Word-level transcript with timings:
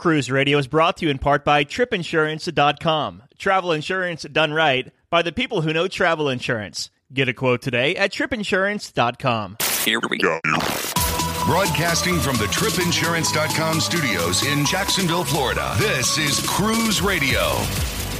Cruise 0.00 0.30
Radio 0.30 0.56
is 0.56 0.66
brought 0.66 0.96
to 0.96 1.04
you 1.04 1.10
in 1.10 1.18
part 1.18 1.44
by 1.44 1.62
tripinsurance.com. 1.62 3.22
Travel 3.36 3.72
insurance 3.72 4.22
done 4.22 4.54
right 4.54 4.90
by 5.10 5.20
the 5.20 5.30
people 5.30 5.60
who 5.60 5.74
know 5.74 5.88
travel 5.88 6.30
insurance. 6.30 6.88
Get 7.12 7.28
a 7.28 7.34
quote 7.34 7.60
today 7.60 7.94
at 7.96 8.10
tripinsurance.com. 8.10 9.58
Here 9.84 10.00
we 10.08 10.16
go. 10.16 10.40
Broadcasting 11.44 12.18
from 12.18 12.36
the 12.38 12.46
tripinsurance.com 12.46 13.80
studios 13.80 14.42
in 14.46 14.64
Jacksonville, 14.64 15.24
Florida. 15.24 15.74
This 15.76 16.16
is 16.16 16.40
Cruise 16.48 17.02
Radio. 17.02 17.58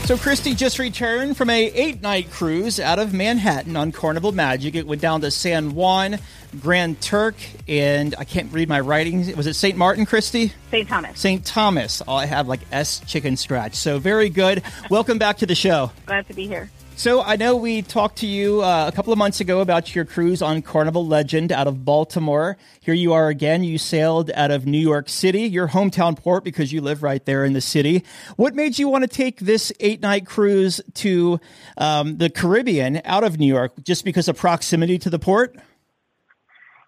So 0.04 0.16
Christy 0.16 0.56
just 0.56 0.80
returned 0.80 1.36
from 1.36 1.50
a 1.50 1.66
eight-night 1.66 2.32
cruise 2.32 2.80
out 2.80 2.98
of 2.98 3.14
Manhattan 3.14 3.76
on 3.76 3.92
Carnival 3.92 4.32
Magic. 4.32 4.74
It 4.74 4.84
went 4.84 5.00
down 5.00 5.20
to 5.20 5.30
San 5.30 5.72
Juan, 5.76 6.18
Grand 6.60 7.00
Turk, 7.00 7.36
and 7.68 8.16
I 8.18 8.24
can't 8.24 8.52
read 8.52 8.68
my 8.68 8.80
writing. 8.80 9.36
Was 9.36 9.46
it 9.46 9.54
St. 9.54 9.78
Martin, 9.78 10.06
Christy? 10.06 10.52
St. 10.72 10.88
Thomas. 10.88 11.20
St. 11.20 11.44
Thomas. 11.44 12.02
Oh, 12.08 12.16
I 12.16 12.26
have 12.26 12.48
like 12.48 12.58
S 12.72 13.00
chicken 13.06 13.36
scratch. 13.36 13.76
So 13.76 14.00
very 14.00 14.30
good. 14.30 14.64
Welcome 14.90 15.18
back 15.18 15.38
to 15.38 15.46
the 15.46 15.54
show. 15.54 15.92
Glad 16.06 16.26
to 16.26 16.34
be 16.34 16.48
here. 16.48 16.70
So 17.00 17.22
I 17.22 17.36
know 17.36 17.56
we 17.56 17.80
talked 17.80 18.18
to 18.18 18.26
you 18.26 18.62
uh, 18.62 18.86
a 18.86 18.92
couple 18.92 19.10
of 19.10 19.18
months 19.18 19.40
ago 19.40 19.60
about 19.60 19.94
your 19.94 20.04
cruise 20.04 20.42
on 20.42 20.60
Carnival 20.60 21.06
Legend 21.06 21.50
out 21.50 21.66
of 21.66 21.82
Baltimore. 21.82 22.58
Here 22.82 22.92
you 22.92 23.14
are 23.14 23.28
again. 23.28 23.64
You 23.64 23.78
sailed 23.78 24.30
out 24.32 24.50
of 24.50 24.66
New 24.66 24.76
York 24.76 25.08
City, 25.08 25.44
your 25.44 25.68
hometown 25.68 26.14
port, 26.14 26.44
because 26.44 26.74
you 26.74 26.82
live 26.82 27.02
right 27.02 27.24
there 27.24 27.42
in 27.46 27.54
the 27.54 27.62
city. 27.62 28.04
What 28.36 28.54
made 28.54 28.78
you 28.78 28.86
want 28.86 29.04
to 29.04 29.08
take 29.08 29.40
this 29.40 29.72
eight 29.80 30.02
night 30.02 30.26
cruise 30.26 30.78
to 30.96 31.40
um, 31.78 32.18
the 32.18 32.28
Caribbean 32.28 33.00
out 33.06 33.24
of 33.24 33.38
New 33.38 33.46
York? 33.46 33.72
Just 33.82 34.04
because 34.04 34.28
of 34.28 34.36
proximity 34.36 34.98
to 34.98 35.08
the 35.08 35.18
port? 35.18 35.56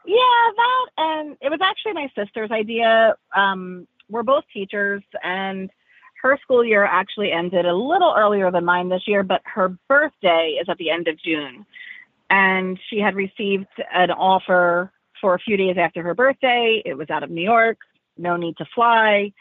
Yeah, 0.04 0.16
that 0.56 0.86
and 0.98 1.36
it 1.40 1.48
was 1.48 1.60
actually 1.62 1.94
my 1.94 2.08
sister's 2.14 2.50
idea. 2.50 3.16
Um, 3.34 3.88
we're 4.10 4.24
both 4.24 4.44
teachers, 4.52 5.02
and 5.22 5.70
her 6.22 6.38
school 6.42 6.64
year 6.64 6.84
actually 6.84 7.32
ended 7.32 7.66
a 7.66 7.74
little 7.74 8.14
earlier 8.16 8.50
than 8.50 8.64
mine 8.64 8.88
this 8.88 9.02
year, 9.06 9.22
but 9.22 9.42
her 9.44 9.76
birthday 9.88 10.56
is 10.60 10.68
at 10.68 10.78
the 10.78 10.90
end 10.90 11.08
of 11.08 11.20
June. 11.20 11.66
And 12.30 12.78
she 12.88 12.98
had 12.98 13.14
received 13.14 13.66
an 13.92 14.10
offer 14.10 14.92
for 15.20 15.34
a 15.34 15.38
few 15.38 15.56
days 15.56 15.76
after 15.78 16.02
her 16.02 16.14
birthday. 16.14 16.80
It 16.84 16.94
was 16.94 17.10
out 17.10 17.22
of 17.22 17.30
New 17.30 17.42
York, 17.42 17.78
no 18.16 18.36
need 18.36 18.56
to 18.58 18.66
fly. 18.74 19.32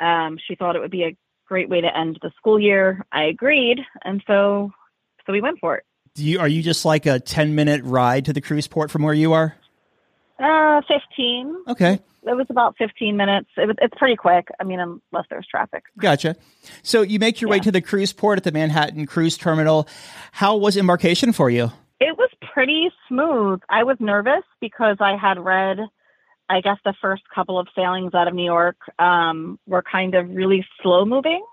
Um, 0.00 0.38
she 0.48 0.54
thought 0.54 0.76
it 0.76 0.80
would 0.80 0.90
be 0.90 1.04
a 1.04 1.16
great 1.46 1.68
way 1.68 1.82
to 1.82 1.96
end 1.96 2.18
the 2.22 2.32
school 2.36 2.58
year. 2.58 3.04
I 3.12 3.24
agreed, 3.24 3.80
and 4.02 4.22
so 4.26 4.72
so 5.26 5.32
we 5.32 5.40
went 5.40 5.58
for 5.60 5.76
it. 5.76 5.84
Do 6.14 6.24
you, 6.24 6.38
are 6.38 6.48
you 6.48 6.62
just 6.62 6.84
like 6.84 7.06
a 7.06 7.18
10 7.18 7.54
minute 7.54 7.82
ride 7.84 8.24
to 8.26 8.32
the 8.32 8.40
cruise 8.40 8.68
port 8.68 8.90
from 8.90 9.02
where 9.02 9.14
you 9.14 9.32
are? 9.32 9.56
Uh, 10.38 10.82
15. 10.88 11.56
Okay. 11.68 12.00
It 12.26 12.36
was 12.36 12.46
about 12.48 12.74
15 12.78 13.16
minutes. 13.16 13.48
It 13.56 13.66
was, 13.66 13.76
it's 13.80 13.94
pretty 13.98 14.16
quick. 14.16 14.48
I 14.58 14.64
mean, 14.64 14.80
unless 14.80 15.26
there's 15.28 15.46
traffic. 15.46 15.84
Gotcha. 15.98 16.36
So 16.82 17.02
you 17.02 17.18
make 17.18 17.40
your 17.40 17.50
way 17.50 17.60
to 17.60 17.70
the 17.70 17.80
cruise 17.80 18.12
port 18.12 18.38
at 18.38 18.44
the 18.44 18.52
Manhattan 18.52 19.06
Cruise 19.06 19.36
Terminal. 19.36 19.86
How 20.32 20.56
was 20.56 20.76
embarkation 20.76 21.32
for 21.32 21.50
you? 21.50 21.70
It 22.00 22.16
was 22.16 22.30
pretty 22.52 22.90
smooth. 23.08 23.60
I 23.68 23.84
was 23.84 23.96
nervous 24.00 24.42
because 24.60 24.96
I 25.00 25.16
had 25.16 25.38
read, 25.38 25.78
I 26.48 26.60
guess, 26.60 26.78
the 26.84 26.94
first 27.00 27.22
couple 27.32 27.58
of 27.58 27.68
sailings 27.74 28.14
out 28.14 28.26
of 28.26 28.34
New 28.34 28.44
York 28.44 28.76
um, 28.98 29.58
were 29.66 29.82
kind 29.82 30.14
of 30.14 30.30
really 30.30 30.66
slow 30.82 31.04
moving. 31.04 31.44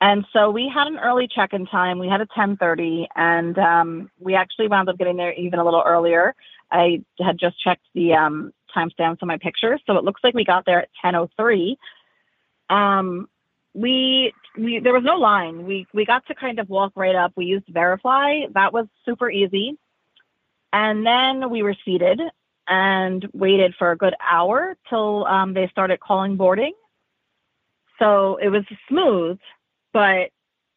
And 0.00 0.26
so 0.32 0.50
we 0.50 0.70
had 0.72 0.86
an 0.88 0.98
early 0.98 1.26
check-in 1.26 1.66
time. 1.66 1.98
We 1.98 2.08
had 2.08 2.20
a 2.20 2.26
10:30, 2.26 3.06
and 3.16 3.58
um, 3.58 4.10
we 4.20 4.34
actually 4.34 4.68
wound 4.68 4.90
up 4.90 4.98
getting 4.98 5.16
there 5.16 5.32
even 5.32 5.58
a 5.58 5.64
little 5.64 5.82
earlier. 5.84 6.34
I 6.70 7.02
had 7.20 7.38
just 7.38 7.62
checked 7.62 7.86
the 7.94 8.14
um, 8.14 8.52
timestamps 8.74 9.18
on 9.22 9.28
my 9.28 9.38
pictures, 9.38 9.80
so 9.86 9.96
it 9.96 10.04
looks 10.04 10.22
like 10.24 10.34
we 10.34 10.44
got 10.44 10.64
there 10.66 10.82
at 10.82 10.88
10:03. 11.04 11.76
Um, 12.68 13.28
we, 13.74 14.32
we 14.56 14.80
there 14.80 14.94
was 14.94 15.04
no 15.04 15.16
line. 15.16 15.66
We 15.66 15.86
we 15.92 16.04
got 16.04 16.26
to 16.26 16.34
kind 16.34 16.58
of 16.58 16.68
walk 16.68 16.92
right 16.96 17.14
up. 17.14 17.32
We 17.36 17.44
used 17.46 17.66
VeriFLY. 17.66 18.52
That 18.54 18.72
was 18.72 18.86
super 19.04 19.30
easy. 19.30 19.78
And 20.72 21.06
then 21.06 21.50
we 21.50 21.62
were 21.62 21.76
seated 21.84 22.20
and 22.68 23.26
waited 23.32 23.74
for 23.78 23.92
a 23.92 23.96
good 23.96 24.14
hour 24.20 24.76
till 24.88 25.24
um, 25.26 25.54
they 25.54 25.68
started 25.68 26.00
calling 26.00 26.36
boarding. 26.36 26.72
So 27.98 28.36
it 28.36 28.48
was 28.48 28.64
smooth, 28.88 29.38
but 29.92 30.30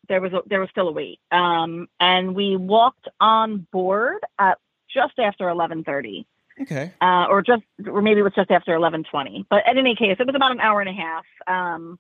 there 0.08 0.22
was 0.22 0.32
a, 0.34 0.42
there 0.46 0.60
was 0.60 0.70
still 0.70 0.88
a 0.88 0.92
wait. 0.92 1.20
Um, 1.32 1.88
and 2.00 2.36
we 2.36 2.56
walked 2.56 3.08
on 3.20 3.68
board 3.72 4.20
at 4.38 4.58
just 4.94 5.20
after 5.20 5.46
11:30 5.46 6.26
Okay. 6.62 6.92
uh, 7.02 7.26
or 7.30 7.42
just, 7.42 7.64
or 7.88 8.02
maybe 8.02 8.20
it 8.20 8.24
was 8.24 8.34
just 8.36 8.52
after 8.52 8.76
11:20. 8.76 9.46
But 9.50 9.64
in 9.70 9.78
any 9.78 9.96
case, 9.96 10.18
it 10.20 10.26
was 10.26 10.36
about 10.36 10.52
an 10.52 10.60
hour 10.60 10.82
and 10.82 10.90
a 10.90 10.94
half. 10.94 11.26
Um, 11.48 12.00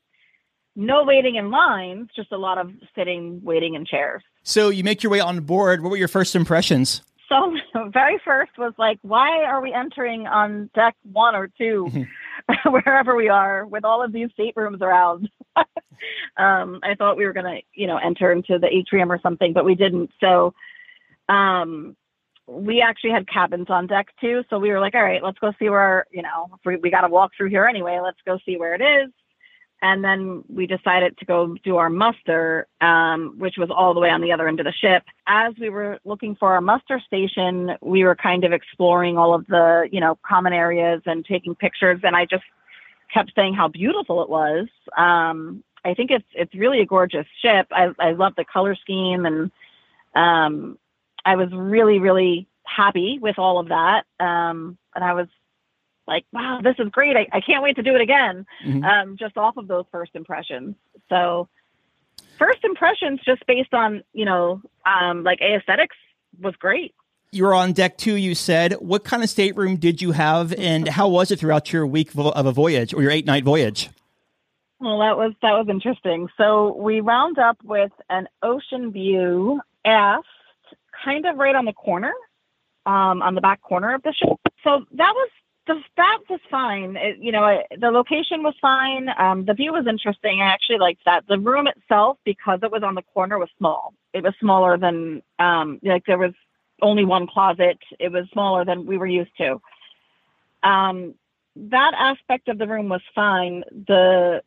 no 0.76 1.04
waiting 1.04 1.36
in 1.36 1.50
lines, 1.52 2.10
just 2.16 2.32
a 2.32 2.38
lot 2.38 2.58
of 2.58 2.72
sitting, 2.96 3.42
waiting 3.44 3.74
in 3.76 3.86
chairs. 3.86 4.24
So 4.44 4.70
you 4.70 4.84
make 4.84 5.04
your 5.04 5.12
way 5.12 5.20
on 5.20 5.42
board. 5.42 5.82
What 5.82 5.90
were 5.90 5.98
your 5.98 6.08
first 6.08 6.36
impressions? 6.36 7.02
So 7.28 7.56
very 7.94 8.20
first 8.24 8.52
was 8.58 8.74
like, 8.78 8.98
why 9.02 9.44
are 9.44 9.62
we 9.62 9.74
entering 9.74 10.26
on 10.28 10.70
deck 10.74 10.96
one 11.04 11.36
or 11.36 11.48
two, 11.58 11.90
wherever 12.66 13.16
we 13.16 13.30
are, 13.30 13.66
with 13.66 13.84
all 13.86 14.04
of 14.04 14.12
these 14.12 14.30
staterooms 14.34 14.82
around? 14.82 15.30
um, 16.38 16.80
I 16.84 16.96
thought 16.98 17.18
we 17.18 17.26
were 17.26 17.34
gonna, 17.34 17.60
you 17.74 17.88
know, 17.88 17.98
enter 17.98 18.32
into 18.32 18.58
the 18.60 18.68
atrium 18.74 19.12
or 19.12 19.20
something, 19.22 19.54
but 19.54 19.66
we 19.66 19.76
didn't. 19.76 20.12
So 20.20 20.54
um, 21.28 21.96
we 22.50 22.82
actually 22.82 23.12
had 23.12 23.28
cabins 23.28 23.70
on 23.70 23.88
deck 23.88 24.08
too. 24.20 24.44
So 24.50 24.58
we 24.58 24.70
were 24.72 24.80
like, 24.80 24.96
all 24.96 25.04
right, 25.04 25.24
let's 25.24 25.40
go 25.40 25.54
see 25.60 25.70
where, 25.70 26.06
you 26.12 26.24
know, 26.24 26.50
we, 26.66 26.78
we 26.78 26.90
got 26.90 27.02
to 27.02 27.08
walk 27.08 27.32
through 27.38 27.50
here 27.50 27.66
anyway. 27.66 28.00
Let's 28.02 28.18
go 28.26 28.40
see 28.46 28.58
where 28.58 28.74
it 28.74 28.82
is. 28.82 29.12
And 29.82 30.04
then 30.04 30.44
we 30.50 30.68
decided 30.68 31.18
to 31.20 31.26
go 31.26 31.56
do 31.64 31.78
our 31.78 31.90
muster, 31.90 32.68
um, 32.82 33.36
which 33.38 33.56
was 33.58 33.70
all 33.70 33.94
the 33.94 34.02
way 34.02 34.09
on 34.09 34.20
the 34.20 34.34
other 34.34 34.48
end 34.48 34.59
of 34.59 34.66
the 34.66 34.74
ship. 34.74 35.04
As 35.26 35.54
we 35.59 35.70
were 35.70 36.00
looking 36.04 36.36
for 36.36 36.52
our 36.52 36.59
muster 36.59 37.00
station, 37.00 37.72
we 37.82 38.04
were 38.04 38.16
kind 38.16 38.44
of 38.44 38.52
exploring 38.52 39.18
all 39.18 39.34
of 39.34 39.48
the, 39.48 39.88
you 39.90 40.02
know, 40.02 40.18
common 40.28 40.52
areas 40.52 41.02
and 41.06 41.24
taking 41.24 41.56
pictures. 41.56 42.02
And 42.04 42.16
I 42.16 42.26
just 42.26 42.44
kept 43.14 43.32
saying 43.36 43.54
how 43.54 43.70
beautiful 43.70 44.22
it 44.22 44.30
was. 44.30 44.68
Um, 44.98 45.64
I 45.86 45.94
think 45.94 46.12
it's 46.12 46.28
it's 46.34 46.54
really 46.54 46.82
a 46.82 46.86
gorgeous 46.86 47.28
ship. 47.42 47.68
I 47.72 47.92
I 48.00 48.12
love 48.12 48.34
the 48.36 48.44
color 48.44 48.76
scheme 48.76 49.26
and 49.26 49.50
um, 50.14 50.78
I 51.29 51.35
was 51.35 51.50
really 51.53 52.00
really 52.00 52.47
happy 52.63 53.19
with 53.22 53.38
all 53.38 53.59
of 53.59 53.67
that. 53.69 54.06
Um, 54.19 54.78
and 54.95 55.03
I 55.03 55.13
was 55.13 55.28
like, 56.07 56.25
wow, 56.31 56.59
this 56.63 56.75
is 56.79 56.90
great. 56.90 57.16
I, 57.16 57.28
I 57.31 57.41
can't 57.41 57.63
wait 57.63 57.75
to 57.75 57.84
do 57.84 57.95
it 57.95 58.01
again. 58.01 58.45
Mhm. 58.66 58.84
Um, 58.84 59.17
just 59.17 59.38
off 59.38 59.57
of 59.57 59.67
those 59.67 59.85
first 59.91 60.12
impressions. 60.16 60.75
So 61.07 61.47
first 62.38 62.63
impressions 62.63 63.19
just 63.23 63.45
based 63.45 63.73
on, 63.73 64.03
you 64.13 64.25
know, 64.25 64.62
um, 64.85 65.23
like 65.23 65.40
aesthetics 65.41 65.95
was 66.40 66.56
great. 66.56 66.95
You 67.31 67.44
were 67.44 67.53
on 67.53 67.73
deck 67.73 67.97
two, 67.97 68.16
you 68.16 68.34
said. 68.34 68.73
What 68.73 69.03
kind 69.03 69.23
of 69.23 69.29
stateroom 69.29 69.78
did 69.78 70.01
you 70.01 70.13
have, 70.13 70.51
and 70.53 70.88
how 70.88 71.07
was 71.07 71.29
it 71.29 71.40
throughout 71.40 71.72
your 71.72 71.85
week 71.85 72.11
vo- 72.11 72.31
of 72.31 72.47
a 72.47 72.51
voyage 72.51 72.91
or 72.91 73.03
your 73.03 73.11
eight 73.11 73.28
night 73.28 73.44
voyage? 73.44 73.90
Well, 74.79 75.00
that 75.00 75.16
was 75.16 75.34
that 75.44 75.51
was 75.51 75.67
interesting. 75.70 76.28
So 76.37 76.75
we 76.75 77.02
wound 77.02 77.37
up 77.37 77.58
with 77.64 77.91
an 78.09 78.28
ocean 78.41 78.91
view 78.91 79.61
aft, 79.85 80.25
kind 81.03 81.25
of 81.25 81.37
right 81.37 81.55
on 81.55 81.66
the 81.66 81.73
corner, 81.73 82.13
um, 82.85 83.22
on 83.22 83.35
the 83.35 83.41
back 83.41 83.61
corner 83.61 83.93
of 83.93 84.03
the 84.03 84.13
ship. 84.13 84.37
So 84.63 84.85
that 84.93 85.13
was 85.13 85.29
the 85.67 85.81
that 85.97 86.19
was 86.29 86.40
fine. 86.49 86.97
It, 86.97 87.17
you 87.19 87.31
know, 87.31 87.61
the 87.79 87.91
location 87.91 88.43
was 88.43 88.55
fine. 88.61 89.09
Um, 89.17 89.46
the 89.46 89.53
view 89.53 89.72
was 89.73 89.87
interesting. 89.87 90.41
I 90.41 90.46
actually 90.46 90.79
liked 90.79 91.05
that. 91.05 91.25
The 91.28 91.40
room 91.40 91.67
itself, 91.67 92.17
because 92.25 92.59
it 92.63 92.72
was 92.72 92.84
on 92.84 92.96
the 92.96 93.03
corner, 93.13 93.37
was 93.37 93.49
small. 93.57 93.93
It 94.13 94.23
was 94.23 94.34
smaller 94.40 94.78
than 94.78 95.22
um, 95.37 95.79
like 95.84 96.05
there 96.05 96.17
was 96.17 96.34
only 96.81 97.05
one 97.05 97.28
closet. 97.28 97.78
It 97.99 98.11
was 98.11 98.25
smaller 98.31 98.66
than 98.66 98.85
we 98.85 98.97
were 98.97 99.07
used 99.07 99.35
to. 99.37 99.61
Um, 100.63 101.16
that 101.55 101.93
aspect 101.97 102.47
of 102.47 102.57
the 102.57 102.67
room 102.67 102.90
was 102.90 103.01
fine. 103.13 103.63
The 103.87 104.41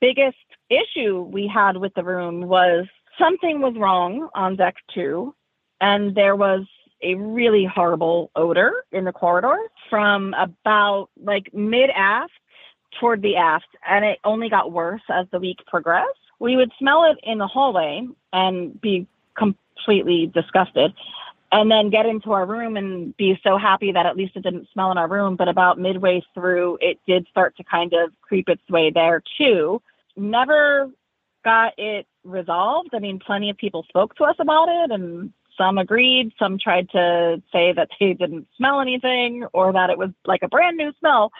biggest 0.00 0.36
issue 0.68 1.22
we 1.22 1.46
had 1.46 1.76
with 1.76 1.94
the 1.94 2.04
room 2.04 2.42
was 2.42 2.86
something 3.18 3.60
was 3.60 3.74
wrong 3.76 4.28
on 4.34 4.56
deck 4.56 4.76
two, 4.94 5.34
and 5.80 6.14
there 6.14 6.36
was 6.36 6.64
a 7.02 7.14
really 7.14 7.64
horrible 7.64 8.30
odor 8.34 8.84
in 8.92 9.04
the 9.04 9.12
corridor 9.12 9.56
from 9.90 10.34
about 10.34 11.08
like 11.22 11.52
mid 11.52 11.90
aft 11.90 12.32
toward 12.98 13.22
the 13.22 13.36
aft, 13.36 13.66
and 13.86 14.04
it 14.04 14.18
only 14.24 14.48
got 14.48 14.72
worse 14.72 15.02
as 15.10 15.26
the 15.30 15.38
week 15.38 15.58
progressed. 15.66 16.18
We 16.38 16.56
would 16.56 16.72
smell 16.78 17.04
it 17.04 17.18
in 17.22 17.38
the 17.38 17.46
hallway 17.46 18.06
and 18.32 18.80
be 18.80 19.06
completely 19.36 20.30
disgusted, 20.32 20.94
and 21.52 21.70
then 21.70 21.90
get 21.90 22.06
into 22.06 22.32
our 22.32 22.46
room 22.46 22.76
and 22.76 23.16
be 23.16 23.38
so 23.42 23.58
happy 23.58 23.92
that 23.92 24.06
at 24.06 24.16
least 24.16 24.36
it 24.36 24.42
didn't 24.42 24.68
smell 24.72 24.90
in 24.90 24.98
our 24.98 25.08
room. 25.08 25.36
But 25.36 25.48
about 25.48 25.78
midway 25.78 26.22
through, 26.34 26.78
it 26.80 26.98
did 27.06 27.26
start 27.30 27.56
to 27.56 27.64
kind 27.64 27.92
of 27.92 28.10
creep 28.22 28.48
its 28.48 28.62
way 28.68 28.90
there 28.90 29.22
too. 29.38 29.82
Never 30.16 30.90
got 31.44 31.74
it 31.78 32.06
resolved. 32.24 32.90
I 32.94 32.98
mean, 32.98 33.18
plenty 33.18 33.50
of 33.50 33.56
people 33.56 33.84
spoke 33.88 34.16
to 34.16 34.24
us 34.24 34.36
about 34.38 34.68
it, 34.68 34.90
and 34.90 35.32
some 35.56 35.78
agreed. 35.78 36.32
Some 36.38 36.58
tried 36.58 36.90
to 36.90 37.42
say 37.52 37.72
that 37.72 37.88
they 37.98 38.14
didn't 38.14 38.48
smell 38.56 38.80
anything 38.80 39.44
or 39.52 39.72
that 39.72 39.90
it 39.90 39.98
was 39.98 40.10
like 40.24 40.42
a 40.42 40.48
brand 40.48 40.76
new 40.76 40.92
smell. 40.98 41.32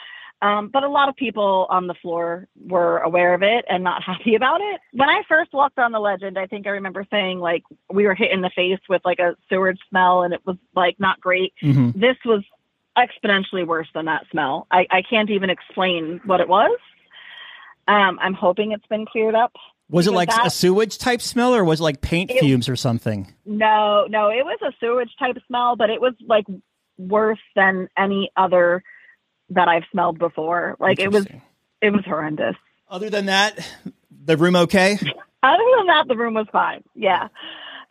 Um, 0.43 0.69
but 0.69 0.83
a 0.83 0.89
lot 0.89 1.09
of 1.09 1.17
people 1.17 1.67
on 1.71 1.87
the 1.87 1.95
floor 1.95 2.49
were 2.67 2.99
aware 2.99 3.35
of 3.35 3.43
it 3.43 3.65
and 3.69 3.83
not 3.83 4.03
happy 4.07 4.35
about 4.35 4.61
it. 4.61 4.81
When 4.93 5.09
I 5.09 5.23
first 5.29 5.53
walked 5.53 5.79
on 5.79 5.93
the 5.93 6.01
legend, 6.01 6.39
I 6.39 6.47
think 6.47 6.67
I 6.67 6.71
remember 6.71 7.07
saying 7.11 7.39
like 7.41 7.63
we 7.91 8.07
were 8.07 8.15
hit 8.15 8.31
in 8.31 8.43
the 8.43 8.51
face 8.55 8.81
with 8.89 9.03
like 9.05 9.19
a 9.19 9.37
sewage 9.49 9.79
smell 9.89 10.23
and 10.23 10.35
it 10.35 10.41
was 10.45 10.57
like 10.75 10.97
not 10.99 11.21
great. 11.21 11.55
Mm-hmm. 11.63 11.99
This 11.99 12.17
was 12.25 12.43
exponentially 12.97 13.67
worse 13.67 13.89
than 13.95 14.05
that 14.05 14.25
smell. 14.31 14.67
I, 14.71 14.87
I 14.91 15.03
can't 15.03 15.31
even 15.31 15.51
explain 15.51 16.21
what 16.25 16.41
it 16.41 16.49
was. 16.49 16.79
Um, 17.89 18.19
I'm 18.21 18.35
hoping 18.35 18.73
it's 18.73 18.87
been 18.87 19.07
cleared 19.07 19.35
up. 19.35 19.53
Was 19.91 20.07
it 20.07 20.13
like 20.13 20.31
that- 20.31 20.47
a 20.47 20.51
sewage 20.51 20.99
type 20.99 21.21
smell, 21.21 21.55
or 21.55 21.65
was 21.65 21.81
it 21.81 21.85
like 21.85 22.01
paint 22.01 22.31
It- 22.31 22.41
fumes 22.41 22.69
or 22.69 22.77
something? 22.77 23.33
No, 23.45 24.07
no, 24.09 24.29
it 24.31 24.45
was 24.45 24.59
a 24.63 24.73
sewage 24.81 25.15
type 25.19 25.37
smell, 25.47 25.77
but 25.77 25.91
it 25.91 26.01
was 26.01 26.15
like 26.27 26.47
worse 26.97 27.41
than 27.55 27.89
any 27.97 28.31
other 28.37 28.83
that 29.51 29.69
I've 29.69 29.85
smelled 29.91 30.19
before. 30.19 30.77
Like 30.81 30.99
it 30.99 31.13
was, 31.13 31.27
it 31.83 31.91
was 31.91 32.05
horrendous. 32.05 32.57
Other 32.89 33.11
than 33.11 33.27
that, 33.27 33.59
the 34.11 34.37
room 34.37 34.57
okay? 34.57 34.95
Other 35.43 35.63
than 35.77 35.87
that, 35.89 36.09
the 36.09 36.17
room 36.17 36.33
was 36.35 36.47
fine. 36.51 36.83
Yeah. 36.95 37.29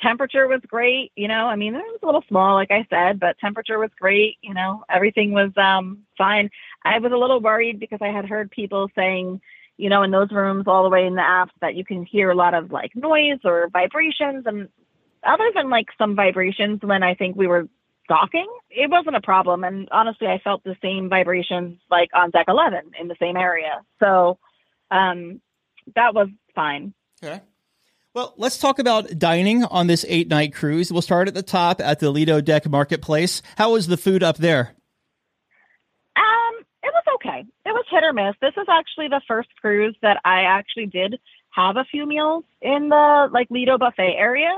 Temperature 0.02 0.48
was 0.48 0.62
great. 0.68 1.12
You 1.16 1.28
know, 1.28 1.46
I 1.46 1.56
mean, 1.56 1.76
it 1.76 1.78
was 1.78 2.00
a 2.02 2.06
little 2.08 2.24
small, 2.28 2.56
like 2.56 2.72
I 2.72 2.88
said, 2.90 3.20
but 3.20 3.38
temperature 3.38 3.78
was 3.78 3.92
great. 4.00 4.38
You 4.42 4.56
know, 4.56 4.84
everything 4.90 5.34
was 5.34 5.52
um, 5.56 6.00
fine. 6.18 6.50
I 6.84 6.98
was 6.98 7.12
a 7.12 7.18
little 7.18 7.40
worried 7.40 7.80
because 7.80 8.00
I 8.02 8.08
had 8.08 8.26
heard 8.26 8.50
people 8.50 8.90
saying, 8.96 9.40
you 9.78 9.90
know, 9.90 10.04
in 10.04 10.12
those 10.12 10.32
rooms 10.32 10.66
all 10.68 10.84
the 10.84 10.90
way 10.90 11.06
in 11.06 11.16
the 11.16 11.22
aft 11.22 11.54
that 11.62 11.76
you 11.76 11.84
can 11.84 12.06
hear 12.06 12.30
a 12.30 12.36
lot 12.36 12.54
of 12.54 12.72
like 12.72 12.96
noise 12.96 13.40
or 13.44 13.70
vibrations. 13.72 14.46
And 14.46 14.70
other 15.24 15.52
than 15.56 15.70
like 15.70 15.88
some 15.98 16.16
vibrations 16.16 16.80
when 16.82 17.04
I 17.04 17.16
think 17.16 17.36
we 17.36 17.48
were 17.48 17.68
docking, 18.08 18.48
it 18.70 18.90
wasn't 18.90 19.16
a 19.16 19.22
problem. 19.22 19.64
And 19.64 19.88
honestly, 19.92 20.28
I 20.28 20.40
felt 20.44 20.64
the 20.64 20.76
same 20.82 21.10
vibrations 21.10 21.80
like 21.90 22.10
on 22.14 22.32
deck 22.32 22.46
11 22.48 22.92
in 23.00 23.08
the 23.08 23.16
same 23.20 23.38
area. 23.38 23.82
So 24.00 24.38
um, 24.92 25.42
that 25.96 26.14
was 26.14 26.28
fine. 26.54 26.94
Okay. 27.24 27.42
Well, 28.14 28.36
let's 28.38 28.60
talk 28.60 28.78
about 28.78 29.18
dining 29.18 29.64
on 29.64 29.88
this 29.88 30.06
eight 30.08 30.28
night 30.28 30.54
cruise. 30.54 30.92
We'll 30.92 31.02
start 31.02 31.28
at 31.28 31.34
the 31.34 31.42
top 31.42 31.82
at 31.82 32.00
the 32.00 32.12
Lido 32.12 32.42
Deck 32.42 32.70
Marketplace. 32.70 33.42
How 33.58 33.72
was 33.72 33.88
the 33.88 33.98
food 33.98 34.22
up 34.22 34.38
there? 34.38 34.76
Um, 36.16 36.64
it 36.84 36.94
was 36.94 37.04
okay. 37.16 37.40
It 37.40 37.54
was 37.74 37.86
hit 37.90 38.04
or 38.04 38.14
miss. 38.14 38.36
This 38.42 38.54
is 38.58 38.68
actually 38.70 39.08
the 39.08 39.22
first 39.28 39.50
cruise 39.60 39.96
that 40.02 40.22
I 40.26 40.44
actually 40.44 40.88
did 40.88 41.20
have 41.52 41.78
a 41.78 41.86
few 41.86 42.06
meals 42.06 42.44
in 42.62 42.90
the 42.90 43.30
like 43.32 43.48
Lido 43.50 43.78
buffet 43.78 44.16
area. 44.18 44.56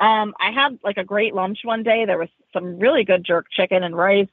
Um, 0.00 0.34
I 0.40 0.50
had 0.50 0.78
like 0.82 0.96
a 0.96 1.04
great 1.04 1.34
lunch 1.34 1.60
one 1.64 1.82
day. 1.82 2.04
There 2.04 2.18
was 2.18 2.28
some 2.52 2.78
really 2.78 3.04
good 3.04 3.24
jerk 3.24 3.46
chicken 3.50 3.82
and 3.82 3.96
rice. 3.96 4.28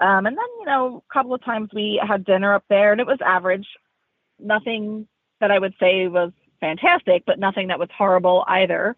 Um, 0.00 0.26
and 0.26 0.36
then, 0.36 0.46
you 0.60 0.66
know, 0.66 1.02
a 1.08 1.12
couple 1.12 1.34
of 1.34 1.44
times 1.44 1.70
we 1.74 2.00
had 2.06 2.24
dinner 2.24 2.54
up 2.54 2.64
there 2.68 2.92
and 2.92 3.00
it 3.00 3.06
was 3.06 3.18
average. 3.24 3.66
Nothing 4.38 5.06
that 5.40 5.50
I 5.50 5.58
would 5.58 5.74
say 5.80 6.06
was 6.08 6.32
fantastic, 6.60 7.24
but 7.26 7.38
nothing 7.38 7.68
that 7.68 7.78
was 7.78 7.88
horrible 7.96 8.44
either. 8.46 8.96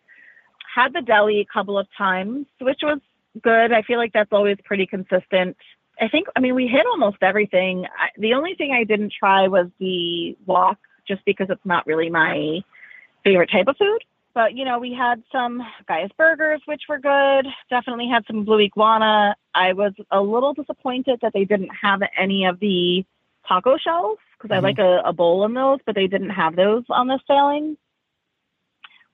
Had 0.75 0.93
the 0.93 1.03
deli 1.03 1.41
a 1.41 1.53
couple 1.53 1.79
of 1.79 1.87
times, 1.97 2.47
which 2.61 2.81
was 2.83 3.01
good. 3.43 3.73
I 3.73 3.83
feel 3.83 3.99
like 3.99 4.13
that's 4.13 4.33
always 4.33 4.57
pretty 4.65 4.87
consistent. 4.87 5.57
I 6.01 6.09
think, 6.09 6.29
I 6.37 6.41
mean, 6.41 6.55
we 6.55 6.67
hit 6.69 6.87
almost 6.87 7.19
everything. 7.23 7.85
I, 7.87 8.09
the 8.17 8.35
only 8.35 8.55
thing 8.55 8.73
I 8.73 8.85
didn't 8.85 9.13
try 9.19 9.49
was 9.49 9.67
the 9.79 10.37
wok, 10.47 10.79
just 11.07 11.25
because 11.25 11.49
it's 11.51 11.65
not 11.65 11.87
really 11.87 12.11
my 12.11 12.61
favorite 13.25 13.51
type 13.51 13.67
of 13.69 13.77
food. 13.77 14.05
But, 14.35 14.55
you 14.55 14.65
know, 14.65 14.79
we 14.79 14.95
had 14.95 15.23
some 15.33 15.61
Guy's 15.89 16.11
burgers, 16.17 16.61
which 16.67 16.83
were 16.89 16.99
good. 16.99 17.47
Definitely 17.71 18.09
had 18.09 18.25
some 18.27 18.45
blue 18.45 18.61
iguana. 18.61 19.35
I 19.55 19.73
was 19.73 19.93
a 20.13 20.21
little 20.21 20.55
disappointed 20.55 21.19
that 21.23 21.33
they 21.33 21.45
didn't 21.45 21.71
have 21.83 22.01
any 22.17 22.45
of 22.45 22.61
the 22.61 23.05
taco 23.49 23.77
shells 23.79 24.19
because 24.37 24.55
I 24.55 24.61
Mhm. 24.61 24.63
like 24.63 24.79
a, 24.79 25.03
a 25.05 25.13
bowl 25.13 25.45
in 25.45 25.55
those, 25.55 25.81
but 25.85 25.97
they 25.97 26.07
didn't 26.07 26.31
have 26.31 26.55
those 26.55 26.85
on 26.91 27.09
this 27.09 27.21
sailing. 27.27 27.77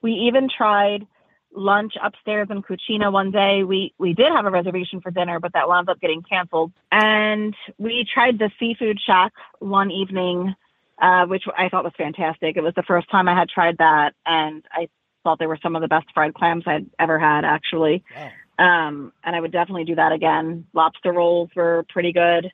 We 0.03 0.13
even 0.13 0.51
tried 0.51 1.07
lunch 1.55 1.95
upstairs 2.03 2.49
in 2.51 2.63
Cucina 2.63 3.11
one 3.13 3.31
day. 3.31 3.63
We 3.63 3.95
we 3.99 4.13
did 4.13 4.33
have 4.33 4.45
a 4.45 4.51
reservation 4.51 5.01
for 5.01 5.11
dinner, 5.11 5.41
but 5.41 5.53
that 5.55 5.69
wound 5.69 5.89
up 5.89 6.01
getting 6.01 6.23
canceled. 6.23 6.73
And 6.91 7.55
we 7.79 8.05
tried 8.13 8.39
the 8.39 8.51
seafood 8.59 9.01
shack 9.01 9.33
one 9.61 9.91
evening, 9.91 10.55
uh, 11.01 11.27
which 11.27 11.45
I 11.57 11.69
thought 11.69 11.85
was 11.85 11.93
fantastic. 11.97 12.57
It 12.57 12.63
was 12.63 12.75
the 12.75 12.83
first 12.83 13.11
time 13.11 13.29
I 13.29 13.35
had 13.39 13.49
tried 13.49 13.79
that, 13.79 14.15
and 14.27 14.65
I 14.73 14.89
thought 15.23 15.39
they 15.39 15.47
were 15.47 15.59
some 15.63 15.75
of 15.77 15.83
the 15.83 15.89
best 15.89 16.07
fried 16.13 16.35
clams 16.35 16.65
I'd 16.67 16.87
ever 16.99 17.19
had, 17.19 17.45
actually. 17.45 18.05
Wow. 18.15 18.31
Um, 18.57 19.13
and 19.25 19.35
I 19.35 19.41
would 19.41 19.53
definitely 19.53 19.85
do 19.85 19.95
that 19.97 20.13
again. 20.13 20.67
Lobster 20.75 21.13
rolls 21.13 21.51
were 21.57 21.85
pretty 21.89 22.13
good. 22.13 22.53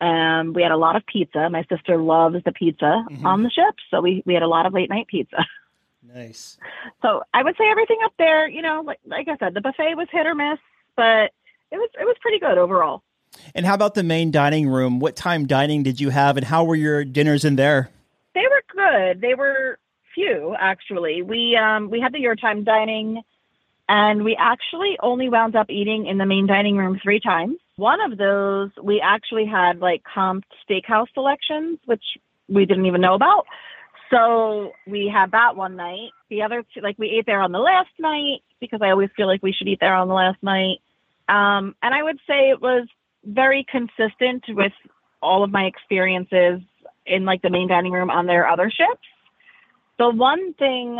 Um, 0.00 0.54
we 0.54 0.62
had 0.62 0.72
a 0.72 0.76
lot 0.78 0.96
of 0.96 1.04
pizza. 1.06 1.50
My 1.50 1.64
sister 1.68 1.98
loves 1.98 2.42
the 2.44 2.52
pizza 2.52 3.04
Mhm. 3.10 3.24
on 3.24 3.42
the 3.42 3.50
ship, 3.50 3.74
so 3.90 4.00
we 4.00 4.22
we 4.24 4.34
had 4.34 4.42
a 4.42 4.48
lot 4.48 4.66
of 4.66 4.72
late 4.72 4.88
night 4.88 5.06
pizza. 5.08 5.44
Nice. 6.02 6.58
So 7.02 7.22
I 7.34 7.42
would 7.42 7.56
say 7.56 7.64
everything 7.70 7.98
up 8.04 8.12
there, 8.18 8.48
you 8.48 8.62
know, 8.62 8.82
like 8.84 9.00
like 9.06 9.28
I 9.28 9.36
said, 9.36 9.54
the 9.54 9.60
buffet 9.60 9.94
was 9.96 10.08
hit 10.10 10.26
or 10.26 10.34
miss, 10.34 10.58
but 10.96 11.32
it 11.70 11.76
was 11.76 11.90
it 12.00 12.04
was 12.04 12.16
pretty 12.20 12.38
good 12.38 12.58
overall. 12.58 13.02
And 13.54 13.66
how 13.66 13.74
about 13.74 13.94
the 13.94 14.02
main 14.02 14.30
dining 14.30 14.68
room? 14.68 14.98
What 14.98 15.14
time 15.14 15.46
dining 15.46 15.82
did 15.82 16.00
you 16.00 16.10
have, 16.10 16.36
and 16.36 16.46
how 16.46 16.64
were 16.64 16.74
your 16.74 17.04
dinners 17.04 17.44
in 17.44 17.56
there? 17.56 17.90
They 18.34 18.42
were 18.42 18.62
good. 18.74 19.20
They 19.20 19.34
were 19.34 19.78
few 20.14 20.56
actually. 20.58 21.22
We 21.22 21.56
um 21.56 21.90
we 21.90 22.00
had 22.00 22.12
the 22.12 22.18
your 22.18 22.36
time 22.36 22.64
dining 22.64 23.22
and 23.88 24.24
we 24.24 24.36
actually 24.38 24.96
only 25.02 25.28
wound 25.28 25.56
up 25.56 25.68
eating 25.68 26.06
in 26.06 26.18
the 26.18 26.26
main 26.26 26.46
dining 26.46 26.76
room 26.76 26.98
three 27.02 27.20
times. 27.20 27.56
One 27.76 28.00
of 28.00 28.18
those 28.18 28.70
we 28.82 29.00
actually 29.00 29.46
had 29.46 29.80
like 29.80 30.02
comped 30.04 30.44
steakhouse 30.68 31.08
selections, 31.14 31.78
which 31.86 32.04
we 32.48 32.66
didn't 32.66 32.86
even 32.86 33.00
know 33.00 33.14
about. 33.14 33.46
So 34.10 34.72
we 34.86 35.08
had 35.08 35.32
that 35.32 35.56
one 35.56 35.76
night. 35.76 36.10
The 36.28 36.42
other 36.42 36.64
two, 36.74 36.80
like 36.80 36.98
we 36.98 37.10
ate 37.10 37.26
there 37.26 37.40
on 37.40 37.52
the 37.52 37.58
last 37.58 37.90
night 37.98 38.42
because 38.60 38.80
I 38.82 38.90
always 38.90 39.10
feel 39.16 39.26
like 39.26 39.42
we 39.42 39.52
should 39.52 39.68
eat 39.68 39.78
there 39.80 39.94
on 39.94 40.08
the 40.08 40.14
last 40.14 40.42
night. 40.42 40.78
Um, 41.28 41.76
and 41.82 41.94
I 41.94 42.02
would 42.02 42.18
say 42.26 42.50
it 42.50 42.60
was 42.60 42.88
very 43.24 43.64
consistent 43.70 44.44
with 44.48 44.72
all 45.22 45.44
of 45.44 45.50
my 45.50 45.64
experiences 45.64 46.60
in 47.06 47.24
like 47.24 47.42
the 47.42 47.50
main 47.50 47.68
dining 47.68 47.92
room 47.92 48.10
on 48.10 48.26
their 48.26 48.48
other 48.48 48.70
ships. 48.70 49.06
The 49.98 50.10
one 50.10 50.54
thing 50.54 50.98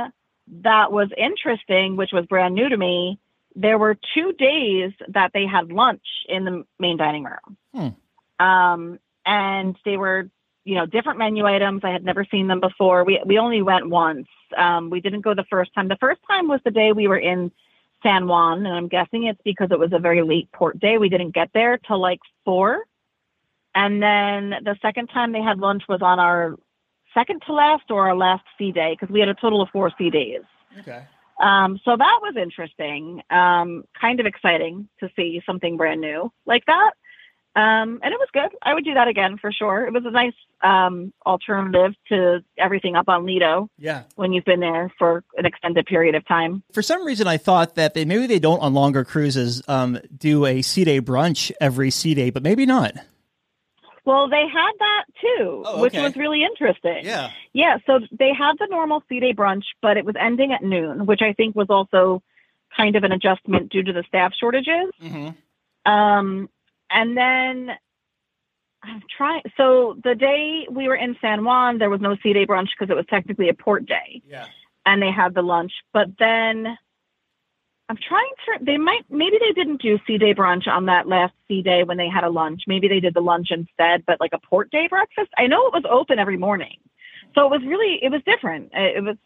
that 0.62 0.92
was 0.92 1.08
interesting, 1.16 1.96
which 1.96 2.10
was 2.12 2.26
brand 2.26 2.54
new 2.54 2.68
to 2.68 2.76
me, 2.76 3.18
there 3.56 3.78
were 3.78 3.96
two 4.14 4.32
days 4.32 4.92
that 5.08 5.32
they 5.32 5.46
had 5.46 5.72
lunch 5.72 6.04
in 6.28 6.44
the 6.44 6.64
main 6.78 6.96
dining 6.96 7.24
room. 7.24 7.56
Um, 8.38 8.98
and 9.26 9.76
they 9.84 9.96
were, 9.96 10.30
you 10.64 10.74
know, 10.74 10.86
different 10.86 11.18
menu 11.18 11.46
items. 11.46 11.82
I 11.84 11.90
had 11.90 12.04
never 12.04 12.24
seen 12.30 12.46
them 12.46 12.60
before. 12.60 13.04
We 13.04 13.20
we 13.24 13.38
only 13.38 13.62
went 13.62 13.88
once. 13.88 14.26
Um, 14.56 14.90
we 14.90 15.00
didn't 15.00 15.22
go 15.22 15.34
the 15.34 15.44
first 15.50 15.74
time. 15.74 15.88
The 15.88 15.96
first 16.00 16.20
time 16.28 16.48
was 16.48 16.60
the 16.64 16.70
day 16.70 16.92
we 16.92 17.08
were 17.08 17.18
in 17.18 17.50
San 18.02 18.26
Juan, 18.26 18.66
and 18.66 18.74
I'm 18.74 18.88
guessing 18.88 19.24
it's 19.24 19.40
because 19.44 19.68
it 19.70 19.78
was 19.78 19.92
a 19.92 19.98
very 19.98 20.22
late 20.22 20.50
port 20.52 20.78
day. 20.80 20.98
We 20.98 21.08
didn't 21.08 21.34
get 21.34 21.50
there 21.52 21.78
till 21.78 22.00
like 22.00 22.20
four. 22.44 22.84
And 23.74 24.02
then 24.02 24.50
the 24.64 24.76
second 24.82 25.08
time 25.08 25.32
they 25.32 25.42
had 25.42 25.58
lunch 25.58 25.84
was 25.88 26.02
on 26.02 26.18
our 26.18 26.56
second 27.14 27.42
to 27.46 27.52
last 27.52 27.90
or 27.90 28.08
our 28.08 28.16
last 28.16 28.44
sea 28.58 28.72
day 28.72 28.96
because 28.98 29.12
we 29.12 29.20
had 29.20 29.28
a 29.28 29.34
total 29.34 29.62
of 29.62 29.68
four 29.70 29.92
sea 29.96 30.10
days. 30.10 30.42
Okay. 30.80 31.04
Um, 31.40 31.80
so 31.84 31.96
that 31.96 32.18
was 32.20 32.36
interesting, 32.36 33.22
um, 33.30 33.84
kind 33.98 34.20
of 34.20 34.26
exciting 34.26 34.88
to 35.00 35.08
see 35.16 35.42
something 35.46 35.76
brand 35.76 36.00
new 36.00 36.30
like 36.44 36.66
that. 36.66 36.92
Um, 37.56 37.98
and 38.02 38.12
it 38.14 38.18
was 38.20 38.28
good. 38.32 38.50
I 38.62 38.74
would 38.74 38.84
do 38.84 38.94
that 38.94 39.08
again 39.08 39.36
for 39.36 39.50
sure. 39.50 39.84
It 39.84 39.92
was 39.92 40.04
a 40.06 40.10
nice 40.10 40.34
um, 40.62 41.12
alternative 41.26 41.94
to 42.08 42.44
everything 42.56 42.94
up 42.94 43.08
on 43.08 43.26
Lido 43.26 43.68
Yeah. 43.76 44.04
when 44.14 44.32
you've 44.32 44.44
been 44.44 44.60
there 44.60 44.92
for 44.98 45.24
an 45.36 45.46
extended 45.46 45.86
period 45.86 46.14
of 46.14 46.24
time. 46.28 46.62
For 46.72 46.80
some 46.82 47.04
reason, 47.04 47.26
I 47.26 47.38
thought 47.38 47.74
that 47.74 47.94
they 47.94 48.04
maybe 48.04 48.28
they 48.28 48.38
don't 48.38 48.60
on 48.60 48.72
longer 48.72 49.04
cruises 49.04 49.62
um, 49.66 49.98
do 50.16 50.46
a 50.46 50.62
sea 50.62 50.84
day 50.84 51.00
brunch 51.00 51.50
every 51.60 51.90
sea 51.90 52.14
day, 52.14 52.30
but 52.30 52.44
maybe 52.44 52.66
not. 52.66 52.92
Well, 54.04 54.28
they 54.28 54.46
had 54.46 54.72
that 54.78 55.04
too, 55.20 55.62
Oh, 55.66 55.82
which 55.82 55.94
was 55.94 56.16
really 56.16 56.42
interesting. 56.44 57.00
Yeah. 57.04 57.30
Yeah, 57.52 57.78
so 57.84 57.98
they 58.16 58.32
had 58.32 58.54
the 58.58 58.66
normal 58.70 59.02
sea 59.08 59.18
day 59.20 59.32
brunch, 59.34 59.64
but 59.82 59.96
it 59.96 60.04
was 60.04 60.14
ending 60.18 60.52
at 60.52 60.62
noon, 60.62 61.04
which 61.04 61.20
I 61.20 61.32
think 61.32 61.56
was 61.56 61.66
also 61.68 62.22
kind 62.76 62.94
of 62.94 63.02
an 63.02 63.10
adjustment 63.12 63.70
due 63.72 63.82
to 63.82 63.92
the 63.92 64.04
staff 64.06 64.32
shortages. 64.38 64.90
Mm-hmm. 65.02 65.90
Um, 65.92 66.48
and 66.90 67.16
then 67.16 67.70
I'm 68.82 69.02
trying. 69.16 69.42
So 69.56 69.96
the 70.02 70.14
day 70.14 70.66
we 70.70 70.88
were 70.88 70.96
in 70.96 71.16
San 71.20 71.44
Juan, 71.44 71.78
there 71.78 71.90
was 71.90 72.00
no 72.00 72.16
sea 72.22 72.32
day 72.32 72.46
brunch 72.46 72.68
because 72.78 72.90
it 72.90 72.96
was 72.96 73.06
technically 73.08 73.48
a 73.48 73.54
port 73.54 73.86
day. 73.86 74.22
Yeah. 74.26 74.46
And 74.86 75.02
they 75.02 75.10
had 75.10 75.34
the 75.34 75.42
lunch, 75.42 75.72
but 75.92 76.06
then 76.18 76.66
I'm 77.90 77.98
trying 78.08 78.30
to. 78.46 78.64
They 78.64 78.78
might. 78.78 79.02
Maybe 79.10 79.36
they 79.38 79.52
didn't 79.52 79.82
do 79.82 79.98
sea 80.06 80.16
day 80.16 80.32
brunch 80.32 80.66
on 80.68 80.86
that 80.86 81.06
last 81.06 81.34
sea 81.48 81.60
day 81.60 81.82
when 81.82 81.96
they 81.96 82.08
had 82.08 82.24
a 82.24 82.30
lunch. 82.30 82.62
Maybe 82.66 82.88
they 82.88 83.00
did 83.00 83.14
the 83.14 83.20
lunch 83.20 83.48
instead, 83.50 84.04
but 84.06 84.20
like 84.20 84.30
a 84.32 84.38
port 84.38 84.70
day 84.70 84.86
breakfast. 84.88 85.30
I 85.36 85.48
know 85.48 85.66
it 85.66 85.74
was 85.74 85.84
open 85.90 86.18
every 86.18 86.38
morning, 86.38 86.76
so 87.34 87.44
it 87.46 87.50
was 87.50 87.62
really 87.66 87.98
it 88.00 88.10
was 88.10 88.22
different. 88.24 88.70
It 88.72 89.02
was 89.02 89.16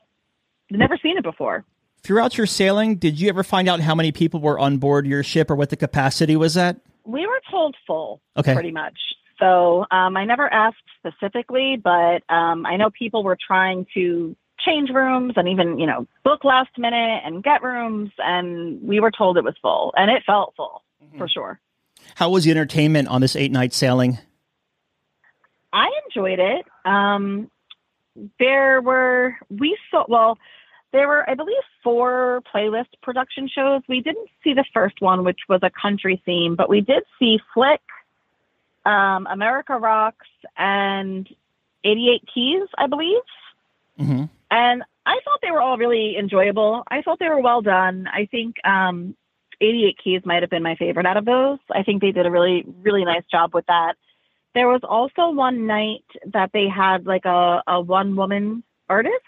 never 0.71 0.97
seen 0.97 1.19
it 1.19 1.23
before. 1.23 1.65
Throughout 2.03 2.37
your 2.37 2.47
sailing, 2.47 2.97
did 2.97 3.21
you 3.21 3.29
ever 3.29 3.43
find 3.43 3.69
out 3.69 3.81
how 3.81 3.95
many 3.95 4.13
people 4.13 4.41
were 4.41 4.59
on 4.59 4.79
board 4.79 5.07
your 5.07 5.23
ship 5.23 5.51
or 5.51 5.55
what 5.55 5.71
the 5.71 5.77
capacity 5.77 6.35
was 6.35 6.57
at? 6.57 6.79
We 7.05 7.27
were 7.27 7.41
told 7.51 7.77
full, 7.87 8.21
Okay. 8.37 8.55
pretty 8.55 8.71
much. 8.73 8.99
So 9.39 9.85
um, 9.91 10.17
I 10.17 10.25
never 10.25 10.53
asked 10.53 10.77
specifically, 10.99 11.77
but 11.83 12.23
um, 12.29 12.65
I 12.67 12.77
know 12.77 12.91
people 12.91 13.25
were 13.25 13.37
trying 13.47 13.87
to 13.95 14.37
change 14.61 14.91
rooms 14.91 15.35
and 15.37 15.49
even, 15.49 15.79
you 15.79 15.87
know, 15.87 16.07
book 16.23 16.45
last 16.45 16.71
minute 16.79 17.21
and 17.25 17.43
get 17.43 17.63
rooms, 17.63 18.11
and 18.19 18.81
we 18.83 19.01
were 19.01 19.11
told 19.11 19.37
it 19.37 19.45
was 19.45 19.57
full, 19.61 19.93
and 19.97 20.11
it 20.11 20.23
felt 20.25 20.55
full 20.57 20.83
for 21.19 21.29
sure. 21.29 21.61
How 22.15 22.31
was 22.31 22.45
the 22.45 22.51
entertainment 22.51 23.09
on 23.09 23.21
this 23.21 23.37
eight 23.37 23.53
night 23.53 23.73
sailing? 23.73 24.19
I 25.73 25.91
enjoyed 26.07 26.39
it. 26.39 26.65
Um, 26.85 27.51
there 28.39 28.81
were 28.81 29.37
we 29.51 29.77
saw 29.91 30.05
well, 30.09 30.39
there 30.95 31.09
were 31.09 31.29
I 31.29 31.35
believe 31.35 31.57
four 31.83 32.41
playlist 32.55 32.87
production 33.03 33.49
shows. 33.49 33.83
We 33.89 34.01
didn't 34.01 34.29
see 34.45 34.55
the 34.55 34.65
first 34.73 35.01
one, 35.01 35.25
which 35.25 35.41
was 35.49 35.61
a 35.63 35.71
country 35.71 36.23
theme, 36.25 36.55
but 36.55 36.71
we 36.71 36.81
did 36.81 37.03
see 37.19 37.41
Flick, 37.53 37.83
um, 38.87 39.27
America 39.29 39.77
Rocks, 39.77 40.29
and 40.57 41.29
88 41.83 42.23
Keys, 42.33 42.69
I 42.79 42.87
believe. 42.87 43.23
Mhm. 43.99 44.31
And 44.53 44.85
I 45.05 45.19
thought 45.25 45.41
they 45.43 45.51
were 45.51 45.61
all 45.61 45.77
really 45.77 46.17
enjoyable. 46.17 46.85
I 46.89 47.03
thought 47.03 47.19
they 47.19 47.29
were 47.29 47.41
well 47.41 47.61
done. 47.61 48.09
I 48.11 48.27
think 48.27 48.57
um, 48.65 49.17
88 49.61 49.99
Keys 50.03 50.23
might 50.25 50.43
have 50.43 50.51
been 50.51 50.63
my 50.63 50.77
favorite 50.77 51.07
out 51.07 51.17
of 51.17 51.25
those. 51.25 51.59
I 51.73 51.83
think 51.83 52.03
they 52.03 52.13
did 52.13 52.25
a 52.25 52.31
really, 52.31 52.65
really 52.83 53.05
nice 53.05 53.25
job 53.31 53.53
with 53.53 53.67
that. 53.67 53.97
There 54.55 54.69
was 54.69 54.83
also 54.85 55.31
one 55.31 55.67
night 55.67 56.05
that 56.33 56.51
they 56.53 56.69
had 56.69 57.05
like 57.05 57.25
a, 57.25 57.65
a 57.67 57.81
one 57.81 58.15
woman 58.15 58.63
artist 58.89 59.25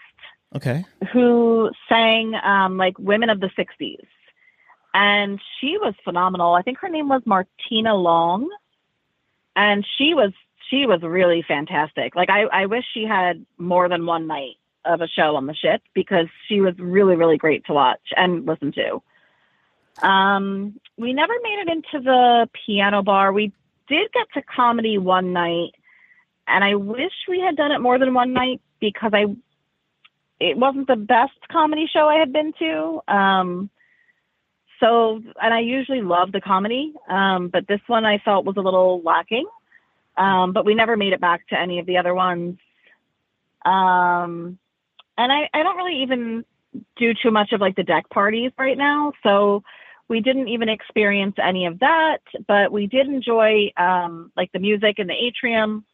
Okay. 0.55 0.85
who 1.11 1.69
sang 1.89 2.33
um, 2.35 2.77
like 2.77 2.97
women 2.97 3.29
of 3.29 3.39
the 3.39 3.49
60s. 3.57 4.05
And 4.93 5.39
she 5.59 5.77
was 5.77 5.93
phenomenal. 6.03 6.53
I 6.53 6.61
think 6.61 6.79
her 6.79 6.89
name 6.89 7.09
was 7.09 7.21
Martina 7.25 7.95
Long. 7.95 8.49
And 9.55 9.85
she 9.97 10.13
was 10.13 10.31
she 10.69 10.85
was 10.85 11.01
really 11.01 11.43
fantastic. 11.47 12.15
Like 12.15 12.29
I, 12.29 12.43
I 12.43 12.65
wish 12.65 12.83
she 12.93 13.03
had 13.03 13.45
more 13.57 13.89
than 13.89 14.05
one 14.05 14.27
night 14.27 14.55
of 14.85 15.01
a 15.01 15.07
show 15.07 15.35
on 15.35 15.45
the 15.45 15.53
ship 15.53 15.81
because 15.93 16.27
she 16.47 16.61
was 16.61 16.73
really, 16.77 17.15
really 17.15 17.37
great 17.37 17.65
to 17.65 17.73
watch 17.73 18.01
and 18.15 18.45
listen 18.45 18.73
to. 18.73 20.07
Um, 20.07 20.79
we 20.97 21.13
never 21.13 21.33
made 21.41 21.59
it 21.65 21.69
into 21.69 22.03
the 22.03 22.49
piano 22.65 23.03
bar. 23.03 23.33
We 23.33 23.51
did 23.87 24.11
get 24.13 24.27
to 24.33 24.41
comedy 24.41 24.97
one 24.97 25.33
night, 25.33 25.71
and 26.47 26.63
I 26.63 26.75
wish 26.75 27.13
we 27.27 27.39
had 27.39 27.55
done 27.55 27.71
it 27.71 27.79
more 27.79 27.97
than 27.97 28.13
one 28.13 28.33
night 28.33 28.61
because 28.79 29.11
I 29.13 29.25
it 30.39 30.57
wasn't 30.57 30.87
the 30.87 30.95
best 30.95 31.33
comedy 31.51 31.87
show 31.91 32.07
I 32.07 32.19
had 32.19 32.31
been 32.31 32.53
to. 32.59 33.01
Um, 33.07 33.69
so, 34.79 35.21
and 35.41 35.53
I 35.53 35.59
usually 35.59 36.01
love 36.01 36.31
the 36.31 36.41
comedy, 36.41 36.93
um, 37.09 37.49
but 37.49 37.67
this 37.67 37.81
one 37.87 38.05
I 38.05 38.19
felt 38.19 38.45
was 38.45 38.57
a 38.57 38.61
little 38.61 39.01
lacking. 39.03 39.47
Um, 40.17 40.53
but 40.53 40.65
we 40.65 40.75
never 40.75 40.97
made 40.97 41.13
it 41.13 41.21
back 41.21 41.47
to 41.49 41.59
any 41.59 41.79
of 41.79 41.85
the 41.85 41.97
other 41.97 42.13
ones. 42.13 42.57
Um, 43.65 44.57
and 45.17 45.31
I, 45.31 45.49
I 45.53 45.63
don't 45.63 45.77
really 45.77 46.01
even 46.03 46.45
do 46.95 47.13
too 47.13 47.31
much 47.31 47.51
of 47.53 47.61
like 47.61 47.75
the 47.75 47.83
deck 47.83 48.09
parties 48.09 48.51
right 48.57 48.77
now. 48.77 49.13
So 49.23 49.63
we 50.07 50.21
didn't 50.21 50.47
even 50.47 50.69
experience 50.69 51.35
any 51.43 51.65
of 51.65 51.79
that, 51.79 52.19
but 52.47 52.71
we 52.71 52.87
did 52.87 53.07
enjoy 53.07 53.71
um, 53.77 54.31
like 54.37 54.51
the 54.51 54.59
music 54.59 54.99
in 54.99 55.07
the 55.07 55.13
atrium 55.13 55.85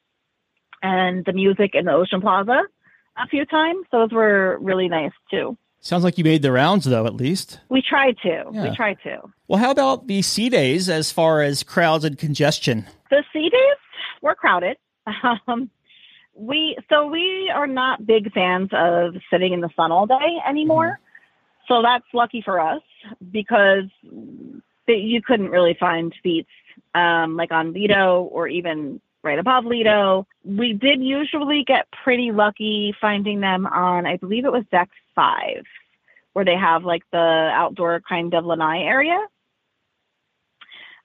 and 0.81 1.25
the 1.25 1.33
music 1.33 1.71
in 1.73 1.85
the 1.85 1.93
Ocean 1.93 2.21
Plaza 2.21 2.63
a 3.17 3.27
few 3.27 3.46
times. 3.46 3.86
Those 3.91 4.12
were 4.12 4.58
really 4.60 4.88
nice 4.88 5.12
too. 5.29 5.58
Sounds 5.79 6.05
like 6.05 6.17
you 6.17 6.24
made 6.24 6.41
the 6.41 6.51
rounds, 6.51 6.86
though, 6.86 7.05
at 7.05 7.15
least. 7.15 7.60
We 7.67 7.82
tried 7.82 8.17
to. 8.24 8.46
Yeah. 8.53 8.70
We 8.70 8.75
tried 8.75 9.00
to. 9.03 9.22
Well, 9.50 9.60
how 9.60 9.70
about 9.70 10.08
the 10.08 10.22
sea 10.22 10.48
days 10.48 10.88
as 10.88 11.12
far 11.12 11.41
as 11.41 11.62
crowds 11.62 12.05
and 12.05 12.17
congestion? 12.17 12.88
The 13.10 13.22
sea 13.34 13.50
days 13.50 13.77
were 14.22 14.36
crowded. 14.36 14.77
Um, 15.48 15.70
we 16.34 16.77
so 16.89 17.08
we 17.08 17.51
are 17.53 17.67
not 17.67 18.05
big 18.08 18.32
fans 18.34 18.70
of 18.72 19.15
sitting 19.29 19.53
in 19.53 19.60
the 19.62 19.70
sun 19.75 19.91
all 19.91 20.08
day 20.08 20.38
anymore. 20.48 21.00
So 21.67 21.82
that's 21.82 22.05
lucky 22.13 22.41
for 22.41 22.60
us 22.60 22.82
because 23.32 23.84
you 24.88 25.22
couldn't 25.22 25.50
really 25.50 25.75
find 25.79 26.13
seats 26.24 26.50
um, 26.96 27.36
like 27.36 27.51
on 27.51 27.74
Lido 27.74 28.24
or 28.24 28.48
even 28.48 29.00
right 29.24 29.39
above 29.39 29.65
Lido. 29.65 30.27
We 30.44 30.74
did 30.74 31.01
usually 31.01 31.63
get 31.63 31.88
pretty 32.03 32.32
lucky 32.32 32.94
finding 33.00 33.39
them 33.39 33.65
on, 33.65 34.06
I 34.06 34.18
believe 34.18 34.46
it 34.46 34.51
was 34.51 34.65
deck 34.72 34.89
five, 35.15 35.63
where 36.34 36.46
they 36.46 36.56
have 36.56 36.84
like 36.84 37.03
the 37.12 37.18
outdoor 37.18 38.01
kind 38.08 38.34
of 38.34 38.46
lanai 38.46 38.84
area. 38.84 39.20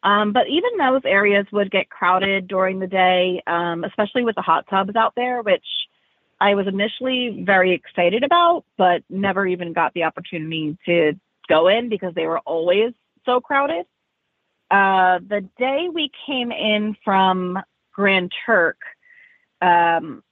Um, 0.03 0.33
but 0.33 0.49
even 0.49 0.79
those 0.79 1.03
areas 1.05 1.47
would 1.53 1.71
get 1.71 1.91
crowded 1.91 2.47
during 2.47 2.79
the 2.79 2.87
day, 2.87 3.43
um, 3.47 3.85
especially 3.85 4.25
with 4.25 4.37
the 4.37 4.43
hot 4.43 4.67
tubs 4.69 4.95
out 4.95 5.15
there, 5.17 5.43
which 5.43 5.67
I 6.41 6.55
was 6.55 6.69
initially 6.69 7.43
very 7.45 7.73
excited 7.73 8.23
about, 8.23 8.65
but 8.77 9.03
never 9.11 9.47
even 9.47 9.73
got 9.73 9.95
the 9.95 10.05
opportunity 10.05 10.79
to 10.87 11.15
go 11.49 11.67
in 11.67 11.89
because 11.89 12.15
they 12.15 12.27
were 12.27 12.39
always 12.41 12.93
so 13.25 13.41
crowded. 13.41 13.87
Uh, 14.71 15.19
the 15.27 15.49
day 15.59 15.89
we 15.93 16.13
came 16.27 16.53
in 16.53 16.97
from 17.05 17.59
Grand 17.99 18.31
Turk, 18.47 18.79
um, 19.61 20.23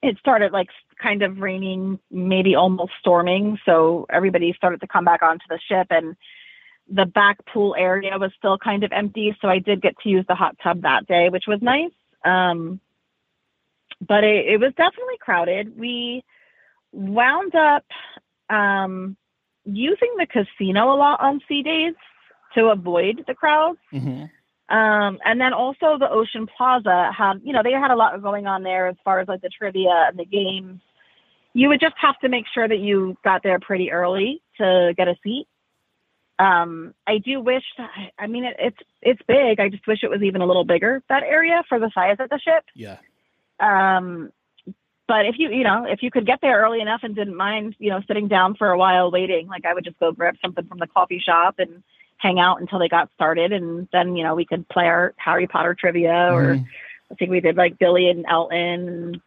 it 0.00 0.16
started 0.18 0.52
like 0.52 0.68
kind 1.02 1.22
of 1.22 1.38
raining, 1.38 1.98
maybe 2.08 2.54
almost 2.54 2.92
storming. 3.00 3.58
So 3.66 4.06
everybody 4.08 4.54
started 4.56 4.80
to 4.82 4.86
come 4.86 5.04
back 5.04 5.22
onto 5.22 5.44
the 5.48 5.58
ship 5.68 5.88
and 5.90 6.14
the 6.88 7.04
back 7.04 7.44
pool 7.52 7.74
area 7.76 8.16
was 8.16 8.30
still 8.38 8.58
kind 8.58 8.84
of 8.84 8.92
empty. 8.92 9.36
So 9.40 9.48
I 9.48 9.58
did 9.58 9.82
get 9.82 9.98
to 10.04 10.08
use 10.08 10.24
the 10.28 10.36
hot 10.36 10.56
tub 10.62 10.82
that 10.82 11.08
day, 11.08 11.28
which 11.28 11.48
was 11.48 11.58
nice. 11.60 11.90
Um, 12.24 12.80
but 14.00 14.22
it, 14.22 14.46
it 14.46 14.60
was 14.60 14.72
definitely 14.76 15.18
crowded. 15.18 15.76
We 15.76 16.22
wound 16.92 17.56
up 17.56 17.86
um, 18.48 19.16
using 19.64 20.14
the 20.16 20.26
casino 20.26 20.94
a 20.94 20.96
lot 20.96 21.20
on 21.20 21.40
sea 21.48 21.64
days 21.64 21.94
to 22.54 22.66
avoid 22.66 23.24
the 23.26 23.34
crowds. 23.34 23.80
Mm-hmm. 23.92 24.26
Um, 24.68 25.20
and 25.24 25.40
then 25.40 25.52
also 25.52 25.96
the 25.98 26.10
Ocean 26.10 26.46
Plaza 26.46 27.12
had, 27.16 27.40
you 27.44 27.52
know, 27.52 27.62
they 27.62 27.72
had 27.72 27.92
a 27.92 27.96
lot 27.96 28.20
going 28.20 28.46
on 28.46 28.64
there 28.64 28.88
as 28.88 28.96
far 29.04 29.20
as 29.20 29.28
like 29.28 29.40
the 29.40 29.48
trivia 29.48 30.06
and 30.08 30.18
the 30.18 30.24
games. 30.24 30.80
You 31.52 31.68
would 31.68 31.80
just 31.80 31.94
have 31.98 32.18
to 32.20 32.28
make 32.28 32.46
sure 32.52 32.66
that 32.66 32.78
you 32.78 33.16
got 33.22 33.42
there 33.42 33.60
pretty 33.60 33.92
early 33.92 34.42
to 34.58 34.92
get 34.96 35.08
a 35.08 35.16
seat. 35.22 35.46
Um, 36.38 36.94
I 37.06 37.18
do 37.18 37.40
wish 37.40 37.62
that, 37.78 37.90
I 38.18 38.26
mean, 38.26 38.44
it, 38.44 38.56
it's, 38.58 38.76
it's 39.00 39.22
big. 39.26 39.58
I 39.60 39.68
just 39.68 39.86
wish 39.86 40.00
it 40.02 40.10
was 40.10 40.22
even 40.22 40.42
a 40.42 40.46
little 40.46 40.64
bigger, 40.64 41.02
that 41.08 41.22
area 41.22 41.62
for 41.68 41.78
the 41.78 41.90
size 41.94 42.16
of 42.18 42.28
the 42.28 42.40
ship. 42.40 42.64
Yeah. 42.74 42.98
Um, 43.58 44.32
but 45.08 45.24
if 45.26 45.36
you, 45.38 45.50
you 45.50 45.62
know, 45.62 45.86
if 45.88 46.02
you 46.02 46.10
could 46.10 46.26
get 46.26 46.40
there 46.42 46.60
early 46.60 46.80
enough 46.80 47.00
and 47.04 47.14
didn't 47.14 47.36
mind, 47.36 47.76
you 47.78 47.90
know, 47.90 48.00
sitting 48.06 48.26
down 48.26 48.56
for 48.56 48.68
a 48.68 48.76
while 48.76 49.10
waiting, 49.10 49.46
like 49.46 49.64
I 49.64 49.72
would 49.72 49.84
just 49.84 49.98
go 50.00 50.10
grab 50.10 50.34
something 50.42 50.66
from 50.66 50.78
the 50.78 50.88
coffee 50.88 51.22
shop 51.24 51.54
and 51.58 51.84
hang 52.18 52.38
out 52.38 52.60
until 52.60 52.78
they 52.78 52.88
got 52.88 53.10
started. 53.14 53.52
And 53.52 53.88
then, 53.92 54.16
you 54.16 54.24
know, 54.24 54.34
we 54.34 54.44
could 54.44 54.68
play 54.68 54.86
our 54.86 55.14
Harry 55.16 55.46
Potter 55.46 55.74
trivia 55.78 56.30
or 56.32 56.56
Mhm. 56.56 56.66
I 57.10 57.14
think 57.14 57.30
we 57.30 57.40
did 57.40 57.56
like 57.56 57.78
Billy 57.78 58.08
and 58.08 58.24
Elton, 58.28 58.58
and, 58.88 59.20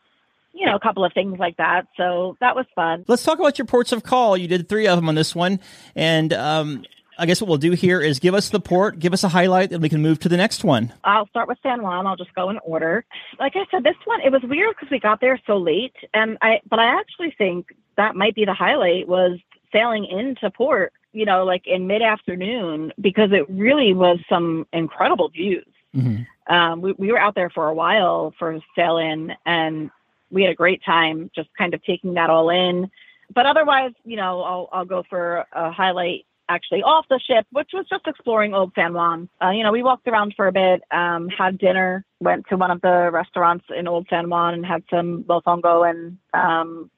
you 0.53 0.65
know, 0.65 0.75
a 0.75 0.79
couple 0.79 1.05
of 1.05 1.13
things 1.13 1.39
like 1.39 1.55
that. 1.57 1.87
So 1.95 2.35
that 2.41 2.55
was 2.55 2.65
fun. 2.75 3.05
Let's 3.07 3.23
talk 3.23 3.39
about 3.39 3.57
your 3.57 3.65
ports 3.65 3.91
of 3.91 4.03
call. 4.03 4.35
You 4.35 4.47
did 4.47 4.67
three 4.67 4.87
of 4.87 4.97
them 4.97 5.07
on 5.07 5.15
this 5.15 5.33
one. 5.33 5.59
And 5.95 6.33
um, 6.33 6.83
I 7.17 7.25
guess 7.25 7.41
what 7.41 7.47
we'll 7.47 7.57
do 7.57 7.71
here 7.71 8.01
is 8.01 8.19
give 8.19 8.33
us 8.33 8.49
the 8.49 8.59
port, 8.59 8.99
give 8.99 9.13
us 9.13 9.23
a 9.23 9.29
highlight, 9.29 9.71
and 9.71 9.81
we 9.81 9.87
can 9.87 10.01
move 10.01 10.19
to 10.19 10.29
the 10.29 10.35
next 10.35 10.63
one. 10.65 10.91
I'll 11.05 11.27
start 11.27 11.47
with 11.47 11.57
San 11.63 11.81
Juan. 11.81 12.05
I'll 12.07 12.17
just 12.17 12.33
go 12.33 12.49
in 12.49 12.57
order. 12.65 13.05
Like 13.39 13.55
I 13.55 13.65
said, 13.71 13.83
this 13.83 13.95
one 14.05 14.19
it 14.21 14.31
was 14.31 14.41
weird 14.43 14.75
because 14.75 14.89
we 14.91 14.99
got 14.99 15.21
there 15.21 15.39
so 15.47 15.57
late, 15.57 15.95
and 16.13 16.37
I 16.41 16.59
but 16.69 16.79
I 16.79 16.99
actually 16.99 17.31
think 17.37 17.67
that 17.95 18.15
might 18.15 18.35
be 18.35 18.43
the 18.45 18.53
highlight 18.53 19.07
was 19.07 19.37
sailing 19.71 20.05
into 20.05 20.49
port. 20.49 20.91
You 21.11 21.25
know, 21.25 21.43
like 21.43 21.65
in 21.65 21.87
mid 21.87 22.01
afternoon 22.01 22.93
because 22.99 23.31
it 23.31 23.49
really 23.49 23.93
was 23.93 24.19
some 24.29 24.67
incredible 24.73 25.29
views. 25.29 25.65
Mhm. 25.95 26.27
Um, 26.47 26.81
we, 26.81 26.93
we 26.93 27.11
were 27.11 27.19
out 27.19 27.35
there 27.35 27.49
for 27.49 27.67
a 27.67 27.73
while 27.73 28.33
for 28.37 28.59
sail 28.75 28.97
in, 28.97 29.33
and 29.45 29.89
we 30.31 30.43
had 30.43 30.51
a 30.51 30.55
great 30.55 30.83
time 30.83 31.31
just 31.35 31.49
kind 31.57 31.73
of 31.73 31.83
taking 31.83 32.13
that 32.15 32.29
all 32.29 32.49
in. 32.49 32.89
But 33.33 33.45
otherwise, 33.45 33.91
you 34.05 34.15
know, 34.15 34.41
I'll 34.41 34.69
I'll 34.71 34.85
go 34.85 35.03
for 35.09 35.45
a 35.51 35.71
highlight 35.71 36.25
actually 36.49 36.81
off 36.83 37.05
the 37.09 37.19
ship, 37.19 37.45
which 37.51 37.69
was 37.73 37.85
just 37.89 38.07
exploring 38.07 38.53
Old 38.53 38.73
San 38.75 38.93
Juan. 38.93 39.29
Uh, 39.41 39.51
you 39.51 39.63
know, 39.63 39.71
we 39.71 39.83
walked 39.83 40.07
around 40.07 40.33
for 40.35 40.47
a 40.47 40.51
bit, 40.51 40.81
um, 40.91 41.29
had 41.29 41.57
dinner, 41.59 42.03
went 42.19 42.47
to 42.49 42.57
one 42.57 42.71
of 42.71 42.81
the 42.81 43.09
restaurants 43.13 43.65
in 43.75 43.87
Old 43.87 44.07
San 44.09 44.29
Juan 44.29 44.55
and 44.55 44.65
had 44.65 44.83
some 44.89 45.23
mofongo 45.23 45.89
and 45.89 46.17
um, 46.33 46.89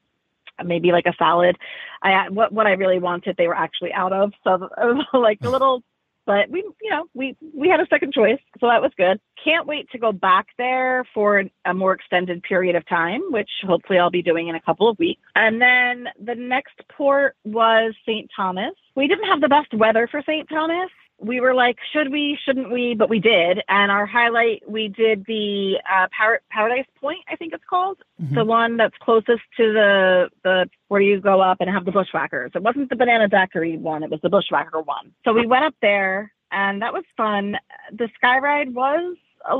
maybe 0.65 0.91
like 0.91 1.05
a 1.05 1.13
salad. 1.17 1.57
I 2.01 2.29
what 2.29 2.51
what 2.51 2.67
I 2.67 2.71
really 2.71 2.99
wanted 2.99 3.35
they 3.37 3.47
were 3.47 3.57
actually 3.57 3.93
out 3.93 4.13
of, 4.13 4.33
so 4.43 4.69
like 5.13 5.39
a 5.43 5.49
little 5.49 5.83
but 6.25 6.49
we 6.49 6.59
you 6.81 6.89
know 6.89 7.05
we 7.13 7.35
we 7.53 7.67
had 7.67 7.79
a 7.79 7.87
second 7.87 8.13
choice 8.13 8.39
so 8.59 8.67
that 8.67 8.81
was 8.81 8.91
good. 8.97 9.19
Can't 9.43 9.67
wait 9.67 9.89
to 9.91 9.97
go 9.97 10.11
back 10.11 10.47
there 10.57 11.05
for 11.13 11.43
a 11.65 11.73
more 11.73 11.93
extended 11.93 12.43
period 12.43 12.75
of 12.75 12.87
time 12.87 13.21
which 13.31 13.49
hopefully 13.65 13.97
i'll 13.97 14.11
be 14.11 14.21
doing 14.21 14.47
in 14.47 14.55
a 14.55 14.61
couple 14.61 14.87
of 14.87 14.97
weeks. 14.99 15.21
And 15.35 15.61
then 15.61 16.07
the 16.23 16.35
next 16.35 16.75
port 16.89 17.35
was 17.43 17.93
st 18.05 18.29
thomas. 18.35 18.73
We 18.95 19.07
didn't 19.07 19.25
have 19.25 19.41
the 19.41 19.49
best 19.49 19.73
weather 19.73 20.07
for 20.07 20.21
st 20.21 20.47
thomas 20.49 20.89
we 21.21 21.39
were 21.39 21.53
like, 21.53 21.77
should 21.93 22.11
we, 22.11 22.37
shouldn't 22.43 22.71
we? 22.71 22.95
But 22.95 23.09
we 23.09 23.19
did. 23.19 23.61
And 23.69 23.91
our 23.91 24.05
highlight, 24.05 24.63
we 24.67 24.87
did 24.87 25.25
the 25.27 25.75
uh, 25.89 26.07
Par- 26.15 26.41
Paradise 26.49 26.87
Point, 26.99 27.19
I 27.29 27.35
think 27.35 27.53
it's 27.53 27.63
called, 27.69 27.99
mm-hmm. 28.21 28.35
the 28.35 28.43
one 28.43 28.77
that's 28.77 28.95
closest 29.01 29.41
to 29.57 29.73
the 29.73 30.29
the 30.43 30.69
where 30.87 31.01
you 31.01 31.21
go 31.21 31.39
up 31.41 31.57
and 31.61 31.69
have 31.69 31.85
the 31.85 31.91
bushwhackers. 31.91 32.51
It 32.55 32.63
wasn't 32.63 32.89
the 32.89 32.95
Banana 32.95 33.27
Daiquiri 33.27 33.77
one; 33.77 34.03
it 34.03 34.09
was 34.09 34.19
the 34.21 34.29
bushwhacker 34.29 34.81
one. 34.81 35.11
So 35.23 35.33
we 35.33 35.45
went 35.45 35.63
up 35.63 35.75
there, 35.81 36.33
and 36.51 36.81
that 36.81 36.93
was 36.93 37.03
fun. 37.15 37.57
The 37.91 38.09
sky 38.15 38.39
ride 38.39 38.73
was, 38.73 39.15
a, 39.49 39.57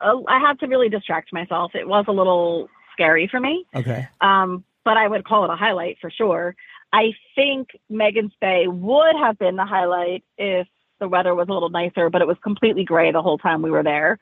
a, 0.00 0.22
I 0.28 0.38
had 0.40 0.58
to 0.60 0.66
really 0.66 0.88
distract 0.88 1.32
myself. 1.32 1.72
It 1.74 1.86
was 1.86 2.06
a 2.08 2.12
little 2.12 2.68
scary 2.92 3.28
for 3.28 3.40
me. 3.40 3.66
Okay. 3.74 4.08
Um, 4.20 4.64
but 4.84 4.96
I 4.96 5.06
would 5.06 5.24
call 5.24 5.44
it 5.44 5.50
a 5.50 5.56
highlight 5.56 5.98
for 6.00 6.10
sure. 6.10 6.56
I 6.92 7.12
think 7.34 7.68
Magens 7.90 8.32
Bay 8.40 8.66
would 8.66 9.16
have 9.16 9.38
been 9.38 9.56
the 9.56 9.64
highlight 9.64 10.24
if 10.36 10.66
the 11.02 11.08
weather 11.08 11.34
was 11.34 11.48
a 11.48 11.52
little 11.52 11.68
nicer, 11.68 12.08
but 12.08 12.22
it 12.22 12.28
was 12.28 12.36
completely 12.42 12.84
gray 12.84 13.10
the 13.10 13.20
whole 13.20 13.36
time 13.36 13.60
we 13.60 13.70
were 13.70 13.82
there. 13.82 14.18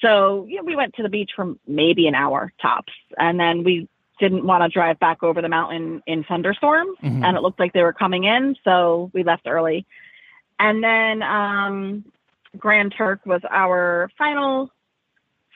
So 0.00 0.46
yeah, 0.48 0.62
we 0.62 0.74
went 0.74 0.94
to 0.94 1.02
the 1.02 1.08
beach 1.08 1.30
for 1.36 1.54
maybe 1.68 2.08
an 2.08 2.14
hour 2.14 2.52
tops, 2.60 2.92
and 3.18 3.38
then 3.38 3.62
we 3.62 3.88
didn't 4.18 4.46
want 4.46 4.62
to 4.62 4.68
drive 4.68 4.98
back 4.98 5.22
over 5.22 5.42
the 5.42 5.48
mountain 5.48 6.02
in 6.06 6.24
thunderstorms, 6.24 6.96
mm-hmm. 7.02 7.22
and 7.22 7.36
it 7.36 7.42
looked 7.42 7.60
like 7.60 7.74
they 7.74 7.82
were 7.82 7.92
coming 7.92 8.24
in, 8.24 8.56
so 8.64 9.10
we 9.12 9.22
left 9.22 9.46
early. 9.46 9.86
And 10.58 10.82
then 10.82 11.22
um, 11.22 12.04
Grand 12.56 12.94
Turk 12.96 13.20
was 13.26 13.42
our 13.50 14.10
final 14.16 14.70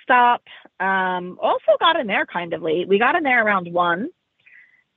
stop. 0.02 0.42
Um, 0.78 1.38
also 1.40 1.72
got 1.78 1.98
in 1.98 2.06
there 2.06 2.26
kind 2.26 2.52
of 2.52 2.60
late. 2.60 2.86
We 2.86 2.98
got 2.98 3.16
in 3.16 3.22
there 3.22 3.44
around 3.44 3.72
one. 3.72 4.10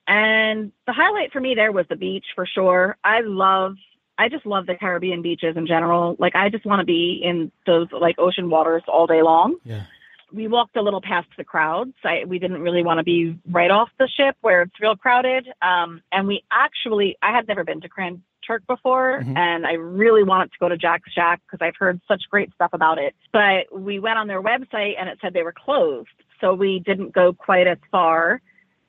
And 0.07 0.73
the 0.85 0.91
highlight 0.91 1.31
for 1.31 1.39
me 1.39 1.55
there 1.55 1.71
was 1.71 1.85
the 1.87 1.95
beach 1.95 2.25
for 2.35 2.45
sure. 2.45 2.97
I 3.03 3.21
love 3.21 3.75
I 4.17 4.29
just 4.29 4.45
love 4.45 4.65
the 4.65 4.75
Caribbean 4.75 5.21
beaches 5.21 5.57
in 5.57 5.67
general. 5.67 6.15
Like 6.19 6.35
I 6.35 6.49
just 6.49 6.65
want 6.65 6.79
to 6.79 6.85
be 6.85 7.19
in 7.23 7.51
those 7.65 7.87
like 7.91 8.15
ocean 8.19 8.49
waters 8.49 8.83
all 8.87 9.07
day 9.07 9.21
long. 9.21 9.57
Yeah. 9.63 9.83
We 10.31 10.47
walked 10.47 10.75
a 10.75 10.81
little 10.81 11.01
past 11.01 11.27
the 11.37 11.43
crowds. 11.43 11.93
I, 12.03 12.23
we 12.25 12.39
didn't 12.39 12.61
really 12.61 12.83
want 12.83 12.97
to 12.97 13.03
be 13.03 13.37
right 13.49 13.69
off 13.69 13.89
the 13.99 14.07
ship 14.07 14.35
where 14.41 14.63
it's 14.63 14.79
real 14.81 14.95
crowded. 14.95 15.47
Um, 15.61 16.01
and 16.11 16.27
we 16.27 16.43
actually, 16.51 17.17
I 17.21 17.31
had 17.31 17.47
never 17.47 17.63
been 17.63 17.81
to 17.81 17.87
Grand 17.87 18.21
Turk 18.45 18.65
before, 18.67 19.19
mm-hmm. 19.21 19.37
and 19.37 19.65
I 19.65 19.73
really 19.73 20.23
wanted 20.23 20.51
to 20.51 20.57
go 20.59 20.69
to 20.69 20.75
Jack's 20.75 21.11
Shack 21.13 21.41
because 21.45 21.63
I've 21.63 21.77
heard 21.77 22.01
such 22.07 22.23
great 22.31 22.51
stuff 22.55 22.71
about 22.73 22.97
it. 22.97 23.15
But 23.31 23.67
we 23.71 23.99
went 23.99 24.17
on 24.17 24.27
their 24.27 24.41
website 24.41 24.95
and 24.99 25.07
it 25.07 25.19
said 25.21 25.33
they 25.33 25.43
were 25.43 25.53
closed, 25.53 26.09
so 26.41 26.53
we 26.53 26.79
didn't 26.79 27.13
go 27.13 27.33
quite 27.33 27.67
as 27.67 27.77
far 27.91 28.41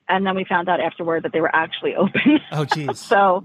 and 0.07 0.25
then 0.25 0.35
we 0.35 0.45
found 0.45 0.69
out 0.69 0.79
afterward 0.79 1.23
that 1.23 1.33
they 1.33 1.41
were 1.41 1.53
actually 1.55 1.95
open. 1.97 2.39
Oh, 2.51 2.65
geez. 2.65 2.99
so, 2.99 3.43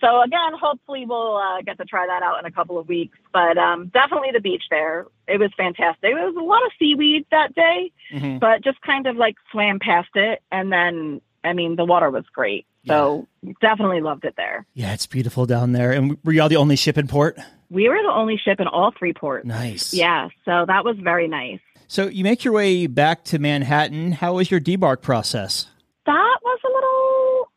so 0.00 0.22
again, 0.22 0.52
hopefully 0.60 1.04
we'll 1.06 1.36
uh, 1.36 1.62
get 1.62 1.78
to 1.78 1.84
try 1.84 2.06
that 2.06 2.22
out 2.22 2.38
in 2.38 2.46
a 2.46 2.50
couple 2.50 2.78
of 2.78 2.88
weeks. 2.88 3.18
But 3.32 3.58
um, 3.58 3.88
definitely 3.88 4.30
the 4.32 4.40
beach 4.40 4.64
there. 4.70 5.06
It 5.28 5.38
was 5.38 5.50
fantastic. 5.56 6.10
It 6.10 6.14
was 6.14 6.34
a 6.38 6.44
lot 6.44 6.64
of 6.64 6.72
seaweed 6.78 7.26
that 7.30 7.54
day, 7.54 7.92
mm-hmm. 8.12 8.38
but 8.38 8.62
just 8.62 8.80
kind 8.82 9.06
of 9.06 9.16
like 9.16 9.36
swam 9.50 9.78
past 9.78 10.10
it, 10.14 10.42
and 10.52 10.70
then 10.70 11.20
I 11.42 11.54
mean 11.54 11.76
the 11.76 11.84
water 11.84 12.10
was 12.10 12.24
great. 12.32 12.66
So 12.86 13.26
yeah. 13.42 13.52
definitely 13.62 14.02
loved 14.02 14.26
it 14.26 14.34
there. 14.36 14.66
Yeah, 14.74 14.92
it's 14.92 15.06
beautiful 15.06 15.46
down 15.46 15.72
there. 15.72 15.92
And 15.92 16.18
were 16.22 16.32
y'all 16.32 16.50
the 16.50 16.56
only 16.56 16.76
ship 16.76 16.98
in 16.98 17.08
port? 17.08 17.38
We 17.70 17.88
were 17.88 18.02
the 18.02 18.12
only 18.12 18.36
ship 18.36 18.60
in 18.60 18.66
all 18.66 18.92
three 18.98 19.14
ports. 19.14 19.46
Nice. 19.46 19.94
Yeah, 19.94 20.28
so 20.44 20.66
that 20.66 20.84
was 20.84 20.96
very 20.98 21.26
nice. 21.26 21.60
So 21.88 22.08
you 22.08 22.24
make 22.24 22.44
your 22.44 22.52
way 22.52 22.86
back 22.86 23.24
to 23.24 23.38
Manhattan. 23.38 24.12
How 24.12 24.34
was 24.34 24.50
your 24.50 24.60
debark 24.60 25.00
process? 25.00 25.66
that 26.06 26.38
was 26.42 26.60
a 26.64 26.68
little 26.68 27.50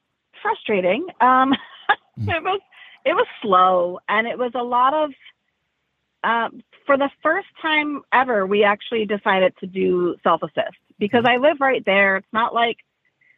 frustrating. 0.48 1.06
Um, 1.22 1.54
mm. 2.20 2.36
it 2.36 2.44
was 2.44 2.62
it 3.06 3.14
was 3.14 3.28
slow, 3.42 4.00
and 4.08 4.28
it 4.28 4.38
was 4.38 4.52
a 4.56 4.64
lot 4.64 4.94
of. 4.94 5.12
Um, 6.24 6.64
for 6.86 6.98
the 6.98 7.10
first 7.22 7.48
time 7.62 8.02
ever, 8.12 8.46
we 8.46 8.64
actually 8.64 9.06
decided 9.06 9.54
to 9.60 9.68
do 9.68 10.16
self 10.24 10.42
assist 10.42 10.78
because 10.98 11.24
mm-hmm. 11.24 11.44
I 11.44 11.50
live 11.50 11.58
right 11.60 11.84
there. 11.86 12.18
It's 12.18 12.34
not 12.34 12.54
like, 12.54 12.78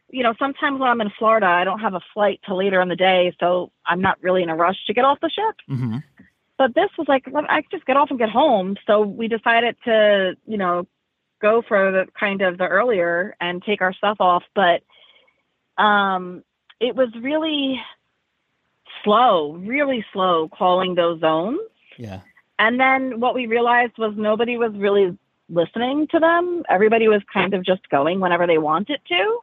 you 0.10 0.24
know, 0.24 0.34
sometimes 0.40 0.80
when 0.80 0.90
I'm 0.90 1.02
in 1.02 1.12
Florida, 1.18 1.48
I 1.48 1.66
don't 1.66 1.80
have 1.80 1.94
a 1.94 2.02
flight 2.14 2.40
till 2.46 2.58
later 2.58 2.82
in 2.82 2.88
the 2.88 2.96
day, 2.96 3.36
so 3.40 3.72
I'm 3.86 4.02
not 4.02 4.22
really 4.22 4.44
in 4.44 4.50
a 4.50 4.56
rush 4.56 4.78
to 4.88 4.94
get 4.94 5.04
off 5.04 5.20
the 5.20 5.30
ship. 5.30 5.56
Mm-hmm. 5.70 5.98
But 6.58 6.74
this 6.74 6.90
was 6.98 7.08
like, 7.08 7.26
I 7.50 7.62
could 7.62 7.72
just 7.72 7.86
get 7.86 7.98
off 7.98 8.10
and 8.10 8.20
get 8.20 8.30
home. 8.30 8.76
So 8.86 9.02
we 9.02 9.28
decided 9.28 9.76
to, 9.86 10.36
you 10.46 10.58
know, 10.58 10.88
go 11.42 11.62
for 11.68 11.92
the 11.92 12.08
kind 12.20 12.42
of 12.42 12.58
the 12.58 12.68
earlier 12.68 13.36
and 13.40 13.64
take 13.64 13.82
our 13.82 13.94
stuff 13.94 14.18
off. 14.20 14.44
But 14.56 14.82
um, 15.82 16.44
it 16.80 16.96
was 16.96 17.10
really 17.22 17.82
slow, 19.04 19.54
really 19.54 20.06
slow 20.14 20.50
calling 20.50 20.96
those 20.96 21.20
zones. 21.20 21.60
Yeah. 21.98 22.22
And 22.58 22.80
then 22.80 23.20
what 23.20 23.36
we 23.36 23.48
realized 23.48 23.98
was 23.98 24.14
nobody 24.18 24.58
was 24.58 24.74
really 24.76 25.18
listening 25.50 26.08
to 26.08 26.20
them. 26.20 26.64
Everybody 26.70 27.08
was 27.08 27.22
kind 27.32 27.54
of 27.54 27.64
just 27.64 27.90
going 27.90 28.20
whenever 28.20 28.48
they 28.48 28.58
wanted 28.58 29.00
to. 29.08 29.40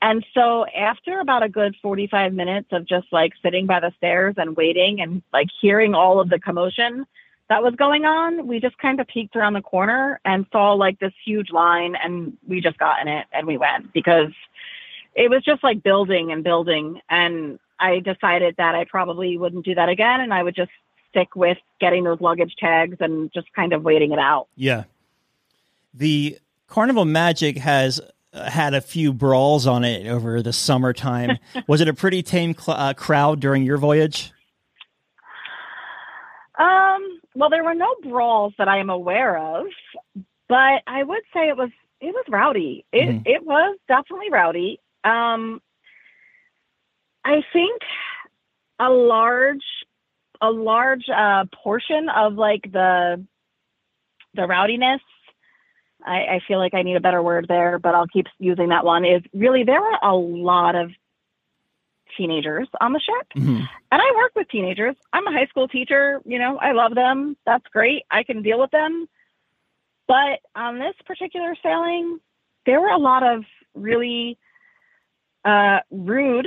And 0.00 0.24
so 0.34 0.66
after 0.66 1.20
about 1.20 1.44
a 1.44 1.48
good 1.48 1.76
45 1.80 2.32
minutes 2.32 2.68
of 2.72 2.86
just 2.86 3.06
like 3.12 3.32
sitting 3.42 3.66
by 3.66 3.80
the 3.80 3.92
stairs 3.96 4.34
and 4.36 4.56
waiting 4.56 5.00
and 5.00 5.22
like 5.32 5.46
hearing 5.60 5.94
all 5.94 6.20
of 6.20 6.28
the 6.28 6.40
commotion 6.40 7.06
that 7.48 7.62
was 7.62 7.74
going 7.76 8.04
on, 8.04 8.46
we 8.48 8.58
just 8.58 8.76
kind 8.78 9.00
of 9.00 9.06
peeked 9.06 9.36
around 9.36 9.52
the 9.52 9.62
corner 9.62 10.20
and 10.24 10.44
saw 10.50 10.72
like 10.72 10.98
this 10.98 11.12
huge 11.24 11.50
line 11.50 11.94
and 11.94 12.36
we 12.48 12.60
just 12.60 12.78
got 12.78 13.00
in 13.00 13.06
it 13.06 13.26
and 13.32 13.46
we 13.46 13.56
went 13.56 13.92
because 13.92 14.32
it 15.14 15.30
was 15.30 15.42
just 15.44 15.62
like 15.62 15.82
building 15.82 16.32
and 16.32 16.42
building. 16.42 17.00
And 17.08 17.58
I 17.78 18.00
decided 18.00 18.56
that 18.58 18.74
I 18.74 18.84
probably 18.84 19.36
wouldn't 19.36 19.64
do 19.64 19.74
that 19.74 19.88
again. 19.88 20.20
And 20.20 20.32
I 20.32 20.42
would 20.42 20.54
just 20.54 20.70
stick 21.10 21.36
with 21.36 21.58
getting 21.80 22.04
those 22.04 22.20
luggage 22.20 22.54
tags 22.58 22.96
and 23.00 23.32
just 23.32 23.52
kind 23.54 23.72
of 23.72 23.82
waiting 23.82 24.12
it 24.12 24.18
out. 24.18 24.48
Yeah. 24.56 24.84
The 25.94 26.38
Carnival 26.68 27.04
Magic 27.04 27.58
has 27.58 28.00
uh, 28.32 28.48
had 28.48 28.72
a 28.72 28.80
few 28.80 29.12
brawls 29.12 29.66
on 29.66 29.84
it 29.84 30.06
over 30.06 30.40
the 30.40 30.52
summertime. 30.52 31.38
was 31.66 31.80
it 31.80 31.88
a 31.88 31.94
pretty 31.94 32.22
tame 32.22 32.54
cl- 32.56 32.78
uh, 32.78 32.94
crowd 32.94 33.40
during 33.40 33.62
your 33.62 33.76
voyage? 33.76 34.32
Um, 36.58 37.20
well, 37.34 37.50
there 37.50 37.64
were 37.64 37.74
no 37.74 37.94
brawls 38.02 38.54
that 38.58 38.68
I 38.68 38.78
am 38.78 38.88
aware 38.90 39.36
of, 39.36 39.66
but 40.48 40.82
I 40.86 41.02
would 41.02 41.22
say 41.34 41.48
it 41.48 41.56
was 41.56 41.70
it 42.00 42.14
was 42.14 42.24
rowdy. 42.28 42.84
It 42.92 43.08
mm-hmm. 43.08 43.22
it 43.26 43.44
was 43.44 43.78
definitely 43.88 44.30
rowdy. 44.30 44.80
Um, 45.04 45.60
I 47.24 47.42
think 47.52 47.82
a 48.78 48.90
large 48.90 49.64
a 50.40 50.50
large 50.50 51.08
uh, 51.08 51.44
portion 51.62 52.08
of 52.08 52.34
like 52.34 52.62
the 52.72 53.24
the 54.34 54.46
rowdiness 54.46 55.00
I, 56.04 56.16
I, 56.16 56.40
feel 56.46 56.58
like 56.58 56.74
I 56.74 56.82
need 56.82 56.96
a 56.96 57.00
better 57.00 57.22
word 57.22 57.46
there, 57.48 57.78
but 57.78 57.94
I'll 57.94 58.06
keep 58.06 58.26
using 58.38 58.68
that 58.70 58.84
one. 58.84 59.04
Is 59.04 59.22
really 59.32 59.64
there 59.64 59.80
were 59.80 59.98
a 60.02 60.14
lot 60.14 60.74
of 60.74 60.90
teenagers 62.16 62.68
on 62.80 62.92
the 62.92 63.00
ship, 63.00 63.26
mm-hmm. 63.36 63.64
and 63.90 64.02
I 64.02 64.12
work 64.16 64.32
with 64.34 64.48
teenagers. 64.48 64.96
I'm 65.12 65.26
a 65.26 65.32
high 65.32 65.46
school 65.46 65.68
teacher. 65.68 66.20
You 66.24 66.38
know, 66.38 66.58
I 66.58 66.72
love 66.72 66.94
them. 66.94 67.36
That's 67.46 67.66
great. 67.72 68.02
I 68.10 68.22
can 68.22 68.42
deal 68.42 68.60
with 68.60 68.70
them. 68.70 69.06
But 70.08 70.40
on 70.54 70.78
this 70.78 70.94
particular 71.06 71.54
sailing, 71.62 72.18
there 72.66 72.80
were 72.80 72.88
a 72.88 72.98
lot 72.98 73.22
of 73.22 73.44
really 73.74 74.38
uh, 75.44 75.80
rude, 75.90 76.46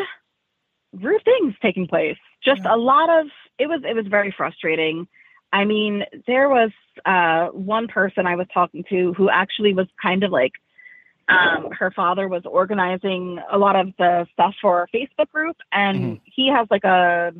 rude 0.93 1.23
things 1.23 1.53
taking 1.61 1.87
place. 1.87 2.17
Just 2.43 2.61
yeah. 2.63 2.75
a 2.75 2.77
lot 2.77 3.09
of 3.09 3.27
it 3.57 3.67
was 3.67 3.81
it 3.87 3.95
was 3.95 4.07
very 4.07 4.33
frustrating. 4.35 5.07
I 5.53 5.63
mean, 5.65 6.03
there 6.27 6.49
was 6.49 6.71
uh, 7.05 7.47
one 7.47 7.87
person 7.87 8.27
I 8.27 8.35
was 8.35 8.47
talking 8.53 8.83
to 8.89 9.13
who 9.13 9.29
actually 9.29 9.73
was 9.73 9.87
kind 10.01 10.23
of 10.23 10.31
like 10.31 10.53
um, 11.27 11.71
her 11.71 11.91
father 11.91 12.27
was 12.27 12.43
organizing 12.45 13.39
a 13.51 13.57
lot 13.57 13.75
of 13.75 13.93
the 13.97 14.27
stuff 14.33 14.53
for 14.61 14.79
our 14.79 14.87
Facebook 14.93 15.29
group, 15.31 15.57
and 15.71 15.97
mm-hmm. 15.97 16.23
he 16.25 16.49
has 16.49 16.67
like 16.69 16.83
a 16.83 17.33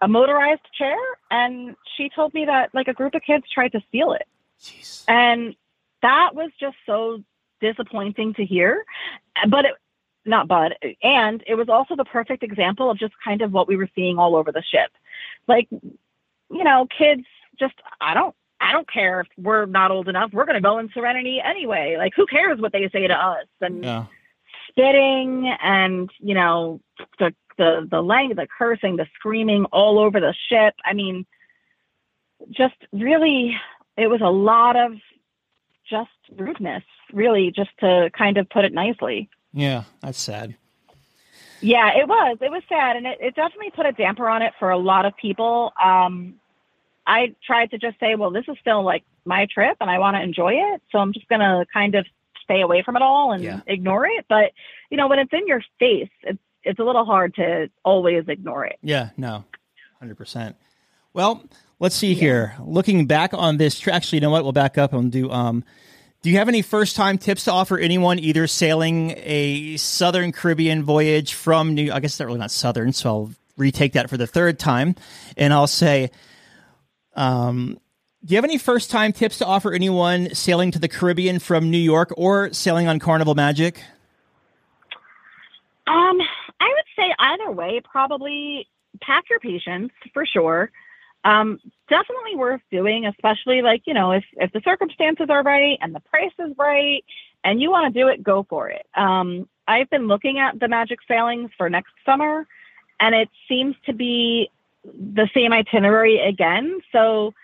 a 0.00 0.08
motorized 0.08 0.62
chair, 0.76 0.96
and 1.30 1.76
she 1.96 2.10
told 2.14 2.32
me 2.34 2.44
that 2.46 2.70
like 2.74 2.88
a 2.88 2.94
group 2.94 3.14
of 3.14 3.22
kids 3.22 3.44
tried 3.52 3.72
to 3.72 3.80
steal 3.88 4.12
it, 4.12 4.26
Jeez. 4.60 5.04
and 5.08 5.54
that 6.02 6.30
was 6.34 6.50
just 6.58 6.76
so 6.86 7.22
disappointing 7.60 8.34
to 8.34 8.44
hear. 8.44 8.84
But 9.48 9.66
it, 9.66 9.74
not 10.24 10.48
but, 10.48 10.72
and 11.02 11.42
it 11.46 11.54
was 11.54 11.68
also 11.68 11.96
the 11.96 12.04
perfect 12.04 12.42
example 12.42 12.90
of 12.90 12.98
just 12.98 13.14
kind 13.24 13.42
of 13.42 13.52
what 13.52 13.68
we 13.68 13.76
were 13.76 13.88
seeing 13.94 14.18
all 14.18 14.36
over 14.36 14.52
the 14.52 14.62
ship. 14.62 14.90
Like, 15.48 15.68
you 15.70 16.64
know, 16.64 16.86
kids 16.96 17.24
just, 17.58 17.74
I 18.00 18.14
don't, 18.14 18.34
I 18.60 18.70
don't 18.72 18.90
care 18.90 19.20
if 19.20 19.26
we're 19.36 19.66
not 19.66 19.90
old 19.90 20.08
enough. 20.08 20.30
We're 20.32 20.44
going 20.44 20.54
to 20.54 20.60
go 20.60 20.78
in 20.78 20.88
Serenity 20.94 21.40
anyway. 21.44 21.96
Like, 21.98 22.12
who 22.14 22.26
cares 22.26 22.60
what 22.60 22.72
they 22.72 22.88
say 22.90 23.08
to 23.08 23.14
us? 23.14 23.46
And 23.60 23.84
Yeah. 23.84 24.06
spitting 24.68 25.52
and, 25.60 26.08
you 26.20 26.34
know, 26.34 26.80
the, 27.18 27.34
the, 27.58 27.88
the 27.90 28.00
lang, 28.00 28.34
the 28.36 28.46
cursing, 28.46 28.96
the 28.96 29.06
screaming 29.14 29.64
all 29.66 29.98
over 29.98 30.20
the 30.20 30.34
ship. 30.48 30.74
I 30.84 30.92
mean, 30.92 31.26
just 32.50 32.76
really, 32.92 33.56
it 33.96 34.06
was 34.06 34.20
a 34.20 34.30
lot 34.30 34.76
of 34.76 34.92
just 35.90 36.10
rudeness, 36.36 36.84
really, 37.12 37.50
just 37.50 37.70
to 37.80 38.10
kind 38.16 38.38
of 38.38 38.48
put 38.48 38.64
it 38.64 38.72
nicely. 38.72 39.28
Yeah, 39.52 39.84
that's 40.00 40.20
sad. 40.20 40.56
Yeah, 41.60 41.90
it 41.96 42.08
was. 42.08 42.38
It 42.40 42.50
was 42.50 42.62
sad, 42.68 42.96
and 42.96 43.06
it, 43.06 43.18
it 43.20 43.34
definitely 43.36 43.70
put 43.70 43.86
a 43.86 43.92
damper 43.92 44.28
on 44.28 44.42
it 44.42 44.52
for 44.58 44.70
a 44.70 44.78
lot 44.78 45.04
of 45.06 45.16
people. 45.16 45.72
Um, 45.82 46.34
I 47.06 47.34
tried 47.46 47.70
to 47.70 47.78
just 47.78 48.00
say, 48.00 48.14
well, 48.16 48.30
this 48.30 48.44
is 48.48 48.56
still 48.60 48.82
like 48.82 49.04
my 49.24 49.46
trip, 49.46 49.76
and 49.80 49.88
I 49.88 49.98
want 49.98 50.16
to 50.16 50.22
enjoy 50.22 50.54
it, 50.54 50.82
so 50.90 50.98
I'm 50.98 51.12
just 51.12 51.28
gonna 51.28 51.64
kind 51.72 51.94
of 51.94 52.06
stay 52.42 52.60
away 52.62 52.82
from 52.82 52.96
it 52.96 53.02
all 53.02 53.32
and 53.32 53.44
Yeah. 53.44 53.60
ignore 53.66 54.06
it. 54.06 54.24
But 54.28 54.52
you 54.90 54.96
know, 54.96 55.06
when 55.06 55.20
it's 55.20 55.32
in 55.32 55.46
your 55.46 55.62
face, 55.78 56.10
it's 56.22 56.38
it's 56.64 56.78
a 56.80 56.84
little 56.84 57.04
hard 57.04 57.34
to 57.36 57.68
always 57.84 58.24
ignore 58.28 58.64
it. 58.64 58.78
Yeah, 58.82 59.10
no, 59.16 59.44
hundred 60.00 60.16
percent. 60.16 60.56
Well, 61.12 61.44
let's 61.78 61.94
see 61.94 62.14
here. 62.14 62.54
Looking 62.60 63.06
back 63.06 63.34
on 63.34 63.56
this, 63.58 63.86
actually, 63.86 64.16
you 64.16 64.20
know 64.22 64.30
what? 64.30 64.42
We'll 64.42 64.52
back 64.52 64.78
up 64.78 64.92
and 64.92 65.12
do. 65.12 65.30
Um, 65.30 65.62
do 66.22 66.30
you 66.30 66.38
have 66.38 66.48
any 66.48 66.62
first 66.62 66.94
time 66.94 67.18
tips 67.18 67.44
to 67.44 67.52
offer 67.52 67.76
anyone 67.76 68.18
either 68.18 68.46
sailing 68.46 69.14
a 69.16 69.76
Southern 69.76 70.30
Caribbean 70.30 70.84
voyage 70.84 71.34
from 71.34 71.74
New? 71.74 71.92
I 71.92 71.98
guess 71.98 72.16
they're 72.16 72.28
really 72.28 72.38
not 72.38 72.52
Southern, 72.52 72.92
so 72.92 73.08
I'll 73.08 73.30
retake 73.56 73.92
that 73.94 74.08
for 74.08 74.16
the 74.16 74.26
third 74.26 74.58
time, 74.58 74.94
and 75.36 75.52
I'll 75.52 75.66
say, 75.66 76.10
um, 77.16 77.78
do 78.24 78.32
you 78.32 78.36
have 78.36 78.44
any 78.44 78.56
first 78.56 78.90
time 78.90 79.12
tips 79.12 79.38
to 79.38 79.46
offer 79.46 79.72
anyone 79.72 80.32
sailing 80.32 80.70
to 80.70 80.78
the 80.78 80.88
Caribbean 80.88 81.40
from 81.40 81.70
New 81.70 81.78
York 81.78 82.12
or 82.16 82.52
sailing 82.52 82.86
on 82.86 83.00
Carnival 83.00 83.34
Magic? 83.34 83.82
Um, 85.88 86.20
I 86.60 86.68
would 86.68 86.84
say 86.94 87.12
either 87.18 87.50
way, 87.50 87.80
probably 87.84 88.68
pack 89.00 89.24
your 89.28 89.40
patience 89.40 89.90
for 90.14 90.24
sure. 90.24 90.70
Um, 91.24 91.60
definitely 91.88 92.36
worth 92.36 92.60
doing, 92.70 93.06
especially 93.06 93.62
like, 93.62 93.82
you 93.86 93.94
know, 93.94 94.12
if, 94.12 94.24
if 94.32 94.52
the 94.52 94.60
circumstances 94.64 95.26
are 95.30 95.42
right 95.42 95.78
and 95.80 95.94
the 95.94 96.00
price 96.00 96.32
is 96.38 96.52
right 96.58 97.04
and 97.44 97.60
you 97.60 97.70
want 97.70 97.92
to 97.92 98.00
do 98.00 98.08
it, 98.08 98.22
go 98.22 98.44
for 98.48 98.70
it. 98.70 98.86
Um, 98.96 99.48
I've 99.68 99.88
been 99.90 100.08
looking 100.08 100.38
at 100.38 100.58
the 100.58 100.68
magic 100.68 100.98
sailings 101.06 101.50
for 101.56 101.70
next 101.70 101.92
summer 102.04 102.46
and 102.98 103.14
it 103.14 103.28
seems 103.48 103.76
to 103.86 103.92
be 103.92 104.50
the 104.84 105.28
same 105.34 105.52
itinerary 105.52 106.18
again. 106.18 106.80
So 106.90 107.34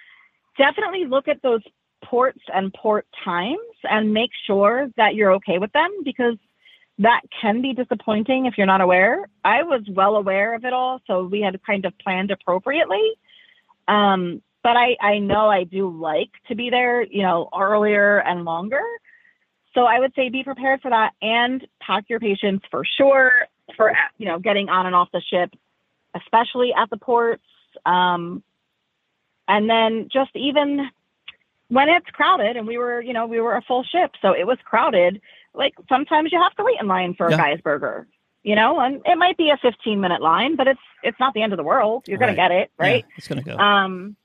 definitely 0.57 1.05
look 1.05 1.29
at 1.29 1.43
those 1.43 1.63
ports 2.03 2.41
and 2.53 2.73
port 2.75 3.07
times 3.25 3.59
and 3.85 4.13
make 4.13 4.31
sure 4.47 4.89
that 4.97 5.15
you're 5.15 5.33
okay 5.35 5.59
with 5.59 5.73
them 5.73 5.91
because 6.05 6.37
that 6.99 7.21
can 7.41 7.63
be 7.63 7.73
disappointing 7.73 8.47
if 8.47 8.59
you're 8.59 8.67
not 8.67 8.81
aware. 8.81 9.29
I 9.45 9.63
was 9.63 9.83
well 9.89 10.17
aware 10.17 10.55
of 10.55 10.65
it 10.65 10.73
all, 10.73 11.01
so 11.07 11.25
we 11.25 11.41
had 11.41 11.61
kind 11.65 11.85
of 11.85 11.97
planned 11.99 12.31
appropriately. 12.31 13.13
Um, 13.89 14.43
but 14.63 14.77
I, 14.77 14.97
I 15.01 15.19
know 15.19 15.49
I 15.49 15.65
do 15.65 15.89
like 15.89 16.31
to 16.49 16.55
be 16.55 16.71
there, 16.71 17.03
you 17.03 17.23
know, 17.23 17.49
earlier 17.59 18.19
and 18.19 18.45
longer. 18.45 18.83
So 19.75 19.85
I 19.85 19.99
would 19.99 20.13
say 20.15 20.29
be 20.29 20.45
prepared 20.45 20.81
for 20.81 20.91
that 20.91 21.13
and 21.23 21.67
pack 21.81 22.05
your 22.09 22.21
patience 22.21 22.63
for 22.71 22.85
sure 22.85 23.33
for, 23.77 23.93
you 24.19 24.27
know, 24.27 24.39
getting 24.39 24.69
on 24.69 24.87
and 24.87 24.95
off 24.95 25.09
the 25.13 25.21
ship, 25.21 25.51
especially 26.15 26.73
at 26.77 26.91
the 26.91 26.97
ports. 26.97 27.43
Um, 27.87 28.43
and 29.47 29.69
then 29.71 30.09
just 30.13 30.31
even 30.35 30.91
when 31.69 31.89
it's 31.89 32.07
crowded 32.11 32.57
and 32.57 32.67
we 32.67 32.79
were, 32.79 33.01
you 33.01 33.13
know, 33.13 33.27
we 33.27 33.41
were 33.41 33.57
a 33.57 33.63
full 33.63 33.85
ship, 33.85 34.13
so 34.21 34.33
it 34.33 34.47
was 34.47 34.59
crowded. 34.65 35.21
Like 35.55 35.75
sometimes 35.89 36.33
you 36.33 36.41
have 36.41 36.55
to 36.57 36.65
wait 36.65 36.77
in 36.81 36.89
line 36.89 37.15
for 37.15 37.31
Yeah. 37.31 37.37
a 37.37 37.39
guy's 37.39 37.61
burger, 37.61 38.07
you 38.49 38.55
know, 38.55 38.81
and 38.81 39.03
it 39.05 39.19
might 39.19 39.37
be 39.37 39.51
a 39.51 39.59
15 39.59 40.01
minute 40.01 40.23
line, 40.23 40.57
but 40.57 40.67
it's 40.67 40.81
it's 41.03 41.21
not 41.21 41.35
the 41.35 41.43
end 41.43 41.53
of 41.53 41.59
the 41.59 41.63
world. 41.63 42.05
You're 42.09 42.17
gonna 42.17 42.35
get 42.35 42.51
it, 42.51 42.71
right? 42.79 43.05
Yeah, 43.07 43.15
it's 43.19 43.29
gonna 43.29 43.43
go. 43.43 43.59
Um, 43.59 44.17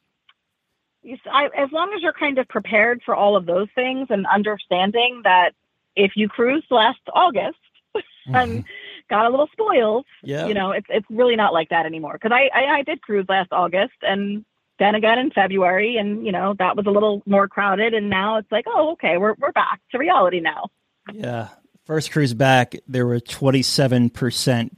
you, 1.02 1.18
I, 1.30 1.48
as 1.48 1.70
long 1.74 1.92
as 1.94 2.02
you're 2.02 2.14
kind 2.14 2.38
of 2.38 2.48
prepared 2.48 3.02
for 3.06 3.14
all 3.14 3.36
of 3.36 3.46
those 3.46 3.68
things 3.76 4.08
and 4.10 4.26
understanding 4.26 5.24
that 5.26 5.52
if 5.98 6.14
you 6.16 6.30
cruised 6.30 6.68
last 6.70 7.02
August 7.14 7.58
and 8.28 8.64
got 9.10 9.26
a 9.26 9.30
little 9.30 9.50
spoiled, 9.52 10.06
yeah. 10.24 10.48
you 10.48 10.54
know, 10.54 10.72
it's 10.72 10.88
it's 10.88 11.06
really 11.10 11.36
not 11.36 11.52
like 11.52 11.68
that 11.68 11.86
anymore. 11.86 12.14
Because 12.14 12.32
I, 12.32 12.50
I 12.58 12.78
I 12.78 12.84
did 12.84 13.02
cruise 13.02 13.26
last 13.28 13.52
August 13.52 13.98
and 14.04 14.46
then 14.80 14.96
again 14.96 15.20
in 15.20 15.32
February, 15.32 15.98
and 15.98 16.26
you 16.26 16.32
know 16.32 16.56
that 16.60 16.78
was 16.78 16.86
a 16.86 16.92
little 16.92 17.22
more 17.26 17.50
crowded, 17.50 17.94
and 17.94 18.10
now 18.10 18.38
it's 18.38 18.52
like, 18.54 18.68
oh, 18.70 18.94
okay, 18.94 19.18
we're 19.18 19.36
we're 19.38 19.52
back 19.52 19.82
to 19.92 19.98
reality 19.98 20.40
now. 20.40 20.70
Yeah. 21.12 21.50
First 21.86 22.12
cruise 22.12 22.34
back, 22.34 22.76
there 22.88 23.06
were 23.06 23.20
27% 23.20 24.72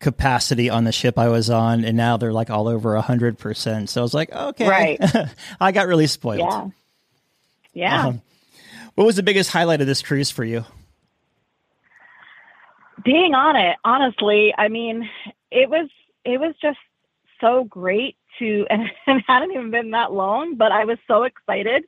capacity 0.00 0.70
on 0.70 0.84
the 0.84 0.92
ship 0.92 1.18
I 1.18 1.28
was 1.28 1.48
on, 1.50 1.84
and 1.84 1.96
now 1.96 2.16
they're 2.16 2.32
like 2.32 2.50
all 2.50 2.68
over 2.68 3.00
100%. 3.00 3.88
So 3.88 4.00
I 4.00 4.02
was 4.02 4.14
like, 4.14 4.32
okay. 4.32 4.68
Right. 4.68 5.00
I 5.60 5.72
got 5.72 5.86
really 5.86 6.06
spoiled. 6.06 6.40
Yeah, 6.40 6.68
yeah. 7.72 8.06
Um, 8.06 8.22
what 8.94 9.04
was 9.06 9.16
the 9.16 9.22
biggest 9.22 9.50
highlight 9.50 9.80
of 9.80 9.86
this 9.86 10.02
cruise 10.02 10.30
for 10.30 10.44
you? 10.44 10.64
being 13.04 13.34
on 13.34 13.56
it 13.56 13.76
honestly 13.84 14.54
i 14.58 14.68
mean 14.68 15.08
it 15.50 15.68
was 15.68 15.88
it 16.24 16.38
was 16.38 16.54
just 16.60 16.78
so 17.40 17.64
great 17.64 18.16
to 18.38 18.66
and 18.70 18.90
it 19.06 19.24
hadn't 19.26 19.52
even 19.52 19.70
been 19.70 19.90
that 19.92 20.12
long 20.12 20.56
but 20.56 20.72
i 20.72 20.84
was 20.84 20.98
so 21.06 21.22
excited 21.24 21.84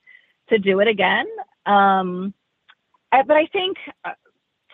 to 0.48 0.58
do 0.58 0.80
it 0.80 0.88
again 0.88 1.26
um 1.66 2.34
but 3.12 3.36
i 3.36 3.46
think 3.46 3.76
uh, 4.04 4.12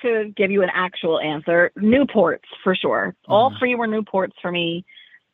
to 0.03 0.33
give 0.37 0.51
you 0.51 0.62
an 0.62 0.70
actual 0.75 1.18
answer 1.20 1.70
new 1.77 2.07
ports 2.07 2.44
for 2.62 2.75
sure 2.75 3.14
all 3.29 3.53
three 3.59 3.75
were 3.75 3.87
new 3.87 4.03
ports 4.03 4.35
for 4.40 4.51
me 4.51 4.85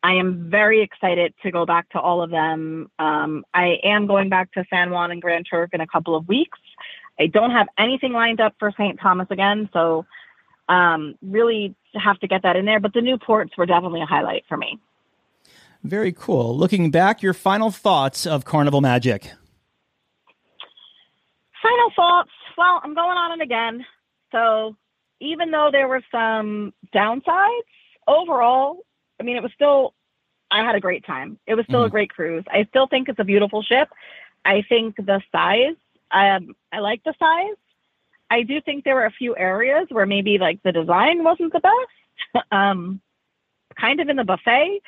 i 0.03 0.13
am 0.13 0.49
very 0.49 0.81
excited 0.81 1.33
to 1.43 1.51
go 1.51 1.65
back 1.65 1.89
to 1.89 1.99
all 1.99 2.21
of 2.21 2.29
them 2.29 2.89
um, 2.99 3.43
i 3.53 3.77
am 3.83 4.07
going 4.07 4.29
back 4.29 4.51
to 4.51 4.63
san 4.69 4.89
juan 4.91 5.11
and 5.11 5.21
grand 5.21 5.45
turk 5.49 5.69
in 5.73 5.81
a 5.81 5.87
couple 5.87 6.15
of 6.15 6.27
weeks 6.27 6.59
i 7.19 7.27
don't 7.27 7.51
have 7.51 7.67
anything 7.77 8.13
lined 8.13 8.39
up 8.39 8.55
for 8.59 8.71
st 8.77 8.99
thomas 8.99 9.27
again 9.29 9.69
so 9.73 10.05
um, 10.69 11.15
really 11.21 11.75
have 11.95 12.19
to 12.19 12.27
get 12.27 12.43
that 12.43 12.55
in 12.55 12.65
there. 12.65 12.79
But 12.79 12.93
the 12.93 13.01
new 13.01 13.17
ports 13.17 13.57
were 13.57 13.65
definitely 13.65 14.01
a 14.01 14.05
highlight 14.05 14.43
for 14.47 14.57
me. 14.57 14.79
Very 15.83 16.13
cool. 16.13 16.57
Looking 16.57 16.91
back, 16.91 17.21
your 17.21 17.33
final 17.33 17.69
thoughts 17.69 18.25
of 18.25 18.45
Carnival 18.45 18.81
Magic. 18.81 19.31
Final 21.61 21.91
thoughts. 21.95 22.31
Well, 22.57 22.81
I'm 22.83 22.93
going 22.93 23.17
on 23.17 23.39
it 23.39 23.43
again. 23.43 23.85
So 24.31 24.75
even 25.19 25.51
though 25.51 25.69
there 25.71 25.87
were 25.87 26.01
some 26.11 26.73
downsides, 26.93 27.61
overall, 28.07 28.79
I 29.19 29.23
mean, 29.23 29.37
it 29.37 29.43
was 29.43 29.51
still, 29.53 29.93
I 30.51 30.63
had 30.63 30.75
a 30.75 30.79
great 30.79 31.05
time. 31.05 31.39
It 31.47 31.55
was 31.55 31.65
still 31.65 31.83
a 31.85 31.89
great 31.89 32.09
cruise. 32.09 32.43
I 32.51 32.65
still 32.69 32.87
think 32.87 33.09
it's 33.09 33.19
a 33.19 33.23
beautiful 33.23 33.63
ship. 33.63 33.89
I 34.45 34.63
think 34.67 34.95
the 34.97 35.21
size, 35.31 35.75
um, 36.11 36.55
I 36.71 36.79
like 36.79 37.03
the 37.03 37.13
size. 37.17 37.55
I 38.29 38.43
do 38.43 38.59
think 38.61 38.83
there 38.83 38.95
were 38.95 39.05
a 39.05 39.11
few 39.11 39.35
areas 39.35 39.87
where 39.89 40.05
maybe 40.05 40.37
like 40.37 40.61
the 40.63 40.71
design 40.71 41.23
wasn't 41.23 41.53
the 41.53 41.59
best, 41.61 42.45
um, 42.51 43.01
kind 43.79 43.99
of 43.99 44.09
in 44.09 44.17
the 44.17 44.23
buffet. 44.23 44.81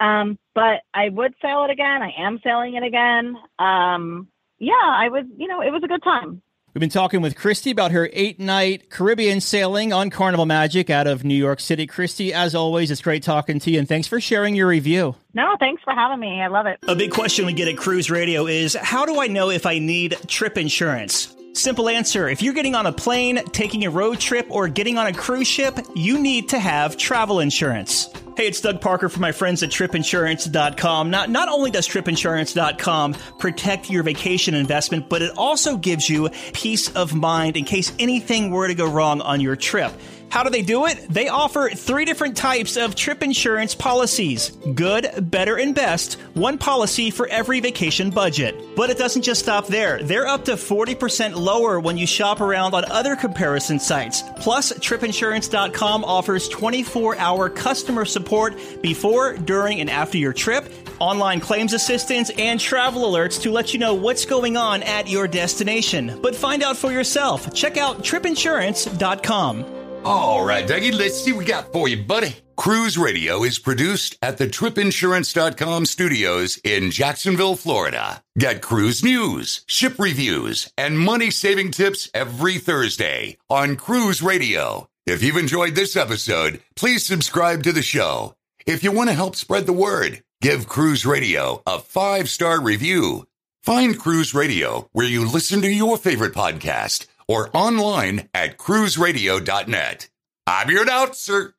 Um, 0.00 0.38
but 0.54 0.82
I 0.92 1.08
would 1.08 1.34
sail 1.42 1.64
it 1.64 1.70
again. 1.70 2.02
I 2.02 2.12
am 2.18 2.40
sailing 2.42 2.74
it 2.74 2.82
again. 2.82 3.36
Um, 3.58 4.28
yeah, 4.58 4.72
I 4.82 5.08
was, 5.08 5.24
you 5.36 5.48
know, 5.48 5.60
it 5.60 5.70
was 5.70 5.82
a 5.84 5.88
good 5.88 6.02
time. 6.02 6.42
We've 6.74 6.80
been 6.80 6.88
talking 6.88 7.20
with 7.20 7.36
Christy 7.36 7.70
about 7.70 7.90
her 7.90 8.08
eight 8.14 8.40
night 8.40 8.88
Caribbean 8.88 9.42
sailing 9.42 9.92
on 9.92 10.08
Carnival 10.08 10.46
Magic 10.46 10.88
out 10.88 11.06
of 11.06 11.22
New 11.22 11.34
York 11.34 11.60
City. 11.60 11.86
Christy, 11.86 12.32
as 12.32 12.54
always, 12.54 12.90
it's 12.90 13.02
great 13.02 13.22
talking 13.22 13.58
to 13.58 13.70
you, 13.70 13.78
and 13.78 13.86
thanks 13.86 14.08
for 14.08 14.22
sharing 14.22 14.54
your 14.54 14.68
review. 14.68 15.14
No, 15.34 15.54
thanks 15.60 15.82
for 15.82 15.92
having 15.92 16.18
me. 16.18 16.40
I 16.40 16.46
love 16.46 16.64
it. 16.64 16.78
A 16.88 16.96
big 16.96 17.10
question 17.10 17.44
we 17.44 17.52
get 17.52 17.68
at 17.68 17.76
Cruise 17.76 18.10
Radio 18.10 18.46
is 18.46 18.74
how 18.74 19.04
do 19.04 19.20
I 19.20 19.26
know 19.26 19.50
if 19.50 19.66
I 19.66 19.80
need 19.80 20.16
trip 20.28 20.56
insurance? 20.56 21.36
Simple 21.52 21.90
answer. 21.90 22.26
If 22.26 22.40
you're 22.40 22.54
getting 22.54 22.74
on 22.74 22.86
a 22.86 22.92
plane, 22.92 23.44
taking 23.52 23.84
a 23.84 23.90
road 23.90 24.18
trip, 24.18 24.46
or 24.48 24.66
getting 24.68 24.96
on 24.96 25.06
a 25.06 25.12
cruise 25.12 25.48
ship, 25.48 25.78
you 25.94 26.18
need 26.18 26.48
to 26.48 26.58
have 26.58 26.96
travel 26.96 27.40
insurance. 27.40 28.08
Hey, 28.34 28.46
it's 28.46 28.62
Doug 28.62 28.80
Parker 28.80 29.10
from 29.10 29.20
my 29.20 29.32
friends 29.32 29.62
at 29.62 29.68
tripinsurance.com. 29.68 31.10
Not, 31.10 31.28
not 31.28 31.50
only 31.50 31.70
does 31.70 31.86
tripinsurance.com 31.86 33.12
protect 33.38 33.90
your 33.90 34.02
vacation 34.02 34.54
investment, 34.54 35.10
but 35.10 35.20
it 35.20 35.36
also 35.36 35.76
gives 35.76 36.08
you 36.08 36.30
peace 36.54 36.90
of 36.96 37.14
mind 37.14 37.58
in 37.58 37.64
case 37.64 37.92
anything 37.98 38.50
were 38.50 38.68
to 38.68 38.74
go 38.74 38.90
wrong 38.90 39.20
on 39.20 39.42
your 39.42 39.54
trip. 39.54 39.92
How 40.32 40.42
do 40.42 40.48
they 40.48 40.62
do 40.62 40.86
it? 40.86 41.08
They 41.10 41.28
offer 41.28 41.68
three 41.68 42.06
different 42.06 42.38
types 42.38 42.78
of 42.78 42.94
trip 42.94 43.22
insurance 43.22 43.74
policies 43.74 44.48
good, 44.74 45.30
better, 45.30 45.58
and 45.58 45.74
best, 45.74 46.14
one 46.32 46.56
policy 46.56 47.10
for 47.10 47.28
every 47.28 47.60
vacation 47.60 48.08
budget. 48.08 48.74
But 48.74 48.88
it 48.88 48.96
doesn't 48.96 49.20
just 49.20 49.42
stop 49.42 49.66
there. 49.66 50.02
They're 50.02 50.26
up 50.26 50.46
to 50.46 50.52
40% 50.52 51.34
lower 51.34 51.78
when 51.80 51.98
you 51.98 52.06
shop 52.06 52.40
around 52.40 52.72
on 52.72 52.90
other 52.90 53.14
comparison 53.14 53.78
sites. 53.78 54.22
Plus, 54.36 54.72
tripinsurance.com 54.72 56.02
offers 56.02 56.48
24 56.48 57.18
hour 57.18 57.50
customer 57.50 58.06
support 58.22 58.54
before, 58.82 59.34
during, 59.36 59.80
and 59.80 59.90
after 59.90 60.16
your 60.16 60.32
trip, 60.32 60.72
online 61.00 61.40
claims 61.40 61.72
assistance, 61.72 62.30
and 62.38 62.60
travel 62.60 63.02
alerts 63.10 63.42
to 63.42 63.50
let 63.50 63.72
you 63.72 63.80
know 63.80 63.94
what's 63.94 64.24
going 64.24 64.56
on 64.56 64.82
at 64.84 65.08
your 65.08 65.26
destination. 65.26 66.20
But 66.22 66.36
find 66.36 66.62
out 66.62 66.76
for 66.76 66.92
yourself. 66.92 67.52
Check 67.52 67.76
out 67.76 68.04
tripinsurance.com. 68.04 69.64
All 70.04 70.44
right, 70.44 70.66
Dougie, 70.66 70.92
let's 70.92 71.22
see 71.22 71.32
what 71.32 71.38
we 71.40 71.44
got 71.44 71.72
for 71.72 71.88
you, 71.88 72.02
buddy. 72.02 72.36
Cruise 72.56 72.98
Radio 72.98 73.42
is 73.42 73.58
produced 73.58 74.16
at 74.22 74.38
the 74.38 74.46
tripinsurance.com 74.46 75.86
studios 75.86 76.58
in 76.64 76.90
Jacksonville, 76.90 77.56
Florida. 77.56 78.22
Get 78.38 78.62
cruise 78.62 79.02
news, 79.02 79.64
ship 79.66 79.98
reviews, 79.98 80.70
and 80.76 80.98
money 80.98 81.30
saving 81.30 81.70
tips 81.72 82.08
every 82.14 82.58
Thursday 82.58 83.38
on 83.48 83.76
Cruise 83.76 84.22
Radio. 84.22 84.88
If 85.04 85.20
you've 85.24 85.36
enjoyed 85.36 85.74
this 85.74 85.96
episode, 85.96 86.62
please 86.76 87.04
subscribe 87.04 87.64
to 87.64 87.72
the 87.72 87.82
show. 87.82 88.36
If 88.66 88.84
you 88.84 88.92
want 88.92 89.10
to 89.10 89.14
help 89.14 89.34
spread 89.34 89.66
the 89.66 89.72
word, 89.72 90.22
give 90.40 90.68
Cruise 90.68 91.04
Radio 91.04 91.60
a 91.66 91.80
five 91.80 92.28
star 92.30 92.62
review. 92.62 93.26
Find 93.64 93.98
Cruise 93.98 94.32
Radio 94.32 94.88
where 94.92 95.06
you 95.06 95.28
listen 95.28 95.60
to 95.62 95.68
your 95.68 95.96
favorite 95.96 96.34
podcast 96.34 97.06
or 97.26 97.50
online 97.52 98.28
at 98.32 98.58
cruiseradio.net. 98.58 100.08
I'm 100.46 100.70
your 100.70 100.82
announcer. 100.82 101.54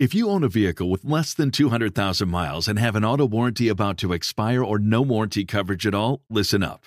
If 0.00 0.12
you 0.12 0.28
own 0.28 0.42
a 0.42 0.48
vehicle 0.48 0.90
with 0.90 1.04
less 1.04 1.32
than 1.32 1.52
200,000 1.52 2.28
miles 2.28 2.66
and 2.66 2.80
have 2.80 2.96
an 2.96 3.04
auto 3.04 3.24
warranty 3.24 3.68
about 3.68 3.98
to 3.98 4.12
expire 4.12 4.64
or 4.64 4.80
no 4.80 5.00
warranty 5.00 5.44
coverage 5.44 5.86
at 5.86 5.94
all, 5.94 6.24
listen 6.28 6.64
up. 6.64 6.86